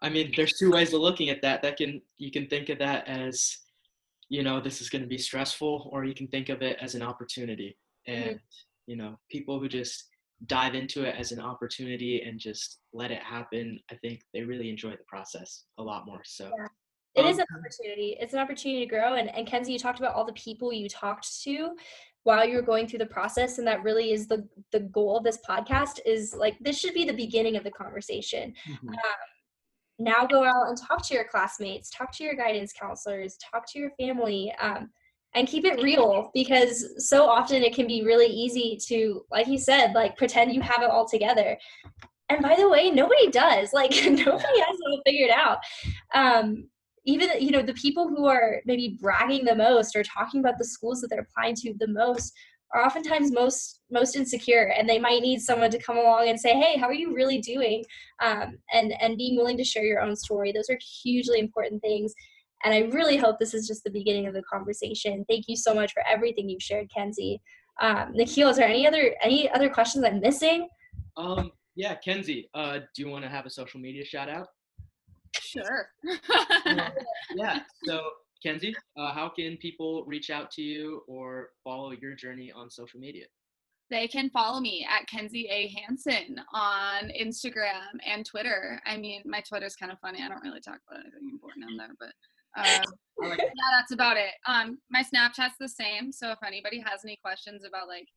I 0.01 0.09
mean, 0.09 0.31
there's 0.35 0.53
two 0.53 0.71
ways 0.71 0.93
of 0.93 1.01
looking 1.01 1.29
at 1.29 1.41
that. 1.41 1.61
That 1.61 1.77
can 1.77 2.01
you 2.17 2.31
can 2.31 2.47
think 2.47 2.69
of 2.69 2.79
that 2.79 3.07
as, 3.07 3.57
you 4.29 4.43
know, 4.43 4.59
this 4.59 4.81
is 4.81 4.89
going 4.89 5.01
to 5.01 5.07
be 5.07 5.17
stressful, 5.17 5.89
or 5.91 6.05
you 6.05 6.13
can 6.13 6.27
think 6.27 6.49
of 6.49 6.61
it 6.61 6.77
as 6.81 6.95
an 6.95 7.01
opportunity. 7.01 7.77
Mm-hmm. 8.07 8.21
And 8.21 8.35
mm-hmm. 8.35 8.91
you 8.91 8.97
know, 8.97 9.17
people 9.31 9.59
who 9.59 9.67
just 9.67 10.05
dive 10.45 10.75
into 10.75 11.03
it 11.03 11.15
as 11.17 11.31
an 11.31 11.39
opportunity 11.39 12.21
and 12.21 12.39
just 12.39 12.79
let 12.93 13.09
it 13.09 13.23
happen, 13.23 13.79
I 13.91 13.95
think 13.95 14.21
they 14.33 14.43
really 14.43 14.69
enjoy 14.69 14.91
the 14.91 15.05
process 15.07 15.63
a 15.77 15.83
lot 15.83 16.05
more. 16.05 16.21
So. 16.25 16.51
Yeah. 16.57 16.67
It 17.15 17.25
um, 17.25 17.31
is 17.31 17.39
an 17.39 17.45
opportunity. 17.57 18.15
It's 18.19 18.33
an 18.33 18.39
opportunity 18.39 18.85
to 18.85 18.85
grow. 18.85 19.15
And, 19.15 19.35
and 19.35 19.47
Kenzie, 19.47 19.73
you 19.73 19.79
talked 19.79 19.97
about 19.97 20.13
all 20.13 20.25
the 20.25 20.33
people 20.33 20.71
you 20.71 20.87
talked 20.87 21.41
to 21.45 21.71
while 22.27 22.45
you're 22.45 22.61
going 22.61 22.85
through 22.85 22.99
the 22.99 23.05
process 23.05 23.57
and 23.57 23.65
that 23.65 23.81
really 23.83 24.11
is 24.11 24.27
the 24.27 24.45
the 24.73 24.81
goal 24.81 25.15
of 25.17 25.23
this 25.23 25.39
podcast 25.49 25.99
is 26.05 26.35
like 26.37 26.57
this 26.59 26.77
should 26.77 26.93
be 26.93 27.05
the 27.05 27.13
beginning 27.13 27.55
of 27.55 27.63
the 27.63 27.71
conversation. 27.71 28.53
Mm-hmm. 28.69 28.89
um, 28.89 29.27
now 29.97 30.27
go 30.27 30.43
out 30.43 30.67
and 30.67 30.77
talk 30.77 31.07
to 31.07 31.13
your 31.13 31.23
classmates 31.23 31.89
talk 31.89 32.11
to 32.11 32.25
your 32.25 32.35
guidance 32.35 32.73
counselors 32.73 33.37
talk 33.37 33.63
to 33.71 33.79
your 33.79 33.91
family 33.97 34.53
um, 34.61 34.89
and 35.35 35.47
keep 35.47 35.63
it 35.63 35.81
real 35.81 36.29
because 36.33 37.09
so 37.09 37.25
often 37.25 37.63
it 37.63 37.73
can 37.73 37.87
be 37.87 38.03
really 38.03 38.27
easy 38.27 38.77
to 38.87 39.23
like 39.31 39.47
you 39.47 39.57
said 39.57 39.93
like 39.93 40.17
pretend 40.17 40.53
you 40.53 40.61
have 40.61 40.83
it 40.83 40.89
all 40.89 41.07
together. 41.07 41.57
And 42.29 42.41
by 42.41 42.55
the 42.57 42.67
way 42.67 42.91
nobody 42.91 43.31
does. 43.31 43.71
Like 43.71 43.91
nobody 44.03 44.59
has 44.65 44.77
it 44.77 44.91
all 44.91 45.01
figured 45.05 45.31
out. 45.31 45.59
Um, 46.13 46.69
even 47.07 47.29
you 47.39 47.51
know 47.51 47.63
the 47.63 47.73
people 47.73 48.07
who 48.07 48.27
are 48.27 48.61
maybe 48.65 48.97
bragging 49.01 49.45
the 49.45 49.55
most 49.55 49.95
or 49.95 50.03
talking 50.03 50.41
about 50.41 50.59
the 50.59 50.65
schools 50.65 51.01
that 51.01 51.07
they're 51.07 51.21
applying 51.27 51.55
to 51.55 51.73
the 51.79 51.87
most 51.87 52.33
are 52.75 52.85
oftentimes 52.85 53.31
most 53.31 53.79
most 53.89 54.15
insecure 54.15 54.73
and 54.77 54.87
they 54.87 54.99
might 54.99 55.21
need 55.21 55.39
someone 55.39 55.71
to 55.71 55.79
come 55.79 55.97
along 55.97 56.27
and 56.27 56.39
say 56.39 56.53
hey 56.53 56.77
how 56.77 56.85
are 56.85 56.93
you 56.93 57.15
really 57.15 57.39
doing? 57.39 57.83
Um, 58.21 58.57
and 58.73 58.93
and 59.01 59.17
being 59.17 59.37
willing 59.37 59.57
to 59.57 59.63
share 59.63 59.85
your 59.85 60.01
own 60.01 60.15
story. 60.15 60.51
Those 60.51 60.69
are 60.69 60.77
hugely 61.03 61.39
important 61.39 61.81
things 61.81 62.13
and 62.63 62.73
i 62.73 62.79
really 62.95 63.17
hope 63.17 63.37
this 63.37 63.53
is 63.53 63.67
just 63.67 63.83
the 63.83 63.91
beginning 63.91 64.27
of 64.27 64.33
the 64.33 64.43
conversation. 64.43 65.25
Thank 65.29 65.45
you 65.47 65.55
so 65.55 65.73
much 65.73 65.93
for 65.93 66.03
everything 66.07 66.49
you've 66.49 66.61
shared 66.61 66.91
kenzie. 66.95 67.41
Um, 67.81 68.11
nikhil 68.13 68.49
is 68.49 68.57
there 68.57 68.67
any 68.67 68.85
other 68.85 69.15
any 69.21 69.49
other 69.51 69.69
questions 69.69 70.03
i'm 70.03 70.19
missing? 70.19 70.67
Um 71.15 71.51
yeah 71.75 71.95
kenzie 71.95 72.49
uh, 72.53 72.79
do 72.93 73.03
you 73.03 73.07
want 73.07 73.23
to 73.23 73.29
have 73.29 73.45
a 73.45 73.49
social 73.49 73.79
media 73.79 74.03
shout 74.03 74.29
out 74.29 74.47
Sure. 75.65 75.89
yeah. 77.35 77.59
So, 77.85 78.01
Kenzie, 78.43 78.75
uh, 78.97 79.13
how 79.13 79.29
can 79.29 79.57
people 79.57 80.03
reach 80.05 80.29
out 80.29 80.51
to 80.51 80.61
you 80.61 81.03
or 81.07 81.49
follow 81.63 81.91
your 81.91 82.13
journey 82.15 82.51
on 82.51 82.69
social 82.69 82.99
media? 82.99 83.25
They 83.89 84.07
can 84.07 84.29
follow 84.29 84.59
me 84.59 84.85
at 84.89 85.07
Kenzie 85.07 85.47
A. 85.49 85.69
Hansen 85.69 86.41
on 86.53 87.09
Instagram 87.19 87.97
and 88.05 88.25
Twitter. 88.25 88.81
I 88.85 88.97
mean, 88.97 89.21
my 89.25 89.41
Twitter's 89.41 89.77
kind 89.77 89.91
of 89.91 89.99
funny. 89.99 90.21
I 90.21 90.27
don't 90.27 90.43
really 90.43 90.59
talk 90.59 90.79
about 90.87 91.01
anything 91.01 91.29
important 91.31 91.65
on 91.65 91.77
there, 91.77 91.95
but 91.97 92.11
um, 92.57 92.83
yeah, 93.37 93.69
that's 93.71 93.93
about 93.93 94.17
it. 94.17 94.33
Um, 94.45 94.79
my 94.89 95.03
Snapchat's 95.03 95.55
the 95.59 95.69
same. 95.69 96.11
So 96.11 96.31
if 96.31 96.39
anybody 96.45 96.83
has 96.85 97.01
any 97.05 97.17
questions 97.23 97.63
about 97.65 97.87
like 97.87 98.07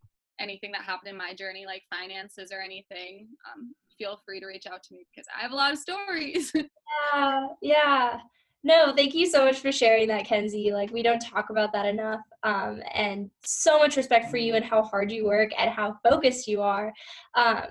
anything 0.40 0.72
that 0.72 0.82
happened 0.82 1.10
in 1.10 1.16
my 1.16 1.34
journey, 1.34 1.66
like 1.66 1.82
finances 1.90 2.50
or 2.52 2.60
anything, 2.60 3.28
um, 3.46 3.72
feel 4.00 4.20
free 4.24 4.40
to 4.40 4.46
reach 4.46 4.66
out 4.66 4.82
to 4.82 4.94
me 4.94 5.06
because 5.14 5.26
I 5.36 5.42
have 5.42 5.52
a 5.52 5.56
lot 5.56 5.72
of 5.72 5.78
stories. 5.78 6.52
yeah, 7.14 7.46
yeah. 7.60 8.20
No, 8.62 8.92
thank 8.94 9.14
you 9.14 9.26
so 9.26 9.44
much 9.44 9.60
for 9.60 9.72
sharing 9.72 10.08
that, 10.08 10.26
Kenzie. 10.26 10.72
Like, 10.72 10.90
we 10.90 11.02
don't 11.02 11.20
talk 11.20 11.50
about 11.50 11.72
that 11.72 11.86
enough. 11.86 12.20
Um, 12.42 12.82
and 12.94 13.30
so 13.44 13.78
much 13.78 13.96
respect 13.96 14.30
for 14.30 14.36
you 14.36 14.54
and 14.54 14.64
how 14.64 14.82
hard 14.82 15.10
you 15.12 15.24
work 15.24 15.50
and 15.58 15.70
how 15.70 15.96
focused 16.02 16.46
you 16.46 16.60
are. 16.60 16.92
Um, 17.36 17.62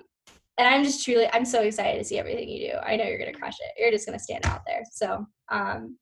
and 0.57 0.67
I'm 0.67 0.83
just 0.83 1.05
truly, 1.05 1.27
I'm 1.31 1.45
so 1.45 1.61
excited 1.61 1.99
to 1.99 2.03
see 2.03 2.17
everything 2.17 2.49
you 2.49 2.71
do. 2.71 2.77
I 2.77 2.95
know 2.95 3.05
you're 3.05 3.19
going 3.19 3.31
to 3.31 3.39
crush 3.39 3.57
it. 3.59 3.79
You're 3.79 3.91
just 3.91 4.05
going 4.05 4.17
to 4.17 4.23
stand 4.23 4.45
out 4.45 4.61
there. 4.65 4.81
So, 4.91 5.25
um, 5.49 5.97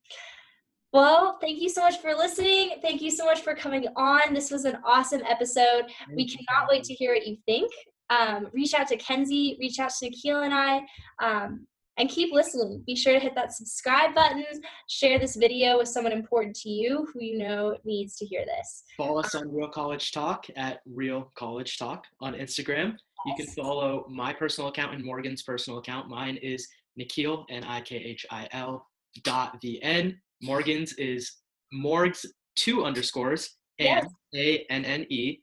well, 0.92 1.38
thank 1.40 1.60
you 1.60 1.68
so 1.68 1.82
much 1.82 2.00
for 2.00 2.14
listening. 2.14 2.76
Thank 2.80 3.02
you 3.02 3.10
so 3.10 3.26
much 3.26 3.42
for 3.42 3.54
coming 3.54 3.86
on. 3.94 4.32
This 4.32 4.50
was 4.50 4.64
an 4.64 4.78
awesome 4.84 5.20
episode. 5.28 5.84
We 6.14 6.26
cannot 6.26 6.68
wait 6.70 6.82
to 6.84 6.94
hear 6.94 7.12
what 7.12 7.26
you 7.26 7.36
think 7.46 7.70
um, 8.10 8.48
reach 8.52 8.74
out 8.74 8.88
to 8.88 8.96
Kenzie, 8.96 9.56
reach 9.60 9.78
out 9.78 9.90
to 9.90 10.08
Nikhil 10.08 10.42
and 10.42 10.54
I, 10.54 10.80
um, 11.22 11.66
and 11.98 12.08
keep 12.08 12.32
listening. 12.32 12.82
Be 12.86 12.94
sure 12.94 13.12
to 13.12 13.18
hit 13.18 13.34
that 13.34 13.52
subscribe 13.52 14.14
button, 14.14 14.44
share 14.88 15.18
this 15.18 15.36
video 15.36 15.78
with 15.78 15.88
someone 15.88 16.12
important 16.12 16.54
to 16.60 16.70
you 16.70 17.06
who 17.12 17.22
you 17.22 17.38
know 17.38 17.76
needs 17.84 18.16
to 18.16 18.24
hear 18.24 18.44
this. 18.44 18.84
Follow 18.96 19.20
us 19.20 19.34
on 19.34 19.52
Real 19.52 19.68
College 19.68 20.12
Talk 20.12 20.46
at 20.56 20.80
Real 20.86 21.30
College 21.36 21.78
Talk 21.78 22.04
on 22.20 22.34
Instagram. 22.34 22.96
You 23.26 23.34
can 23.36 23.46
follow 23.46 24.06
my 24.08 24.32
personal 24.32 24.68
account 24.68 24.94
and 24.94 25.04
Morgan's 25.04 25.42
personal 25.42 25.80
account. 25.80 26.08
Mine 26.08 26.36
is 26.36 26.68
Nikhil, 26.96 27.46
N 27.50 27.64
I 27.64 27.80
K 27.80 27.96
H 27.96 28.24
I 28.30 28.48
L 28.52 28.86
dot 29.24 29.60
vn. 29.60 30.16
Morgan's 30.40 30.92
is 30.94 31.32
Morgs 31.74 32.24
two 32.54 32.84
underscores 32.84 33.56
and 33.80 34.06
A 34.34 34.64
N 34.70 34.84
N 34.84 35.04
E. 35.10 35.40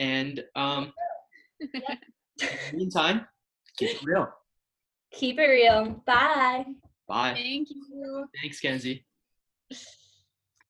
And 0.00 0.42
um, 0.56 0.92
meantime, 2.72 3.26
keep 3.76 3.90
it 3.90 4.04
real. 4.04 4.28
Keep 5.12 5.38
it 5.38 5.46
real. 5.46 6.02
Bye. 6.06 6.64
Bye. 7.06 7.34
Thank 7.34 7.68
you. 7.70 8.26
Thanks, 8.40 8.60
Kenzie. 8.60 9.06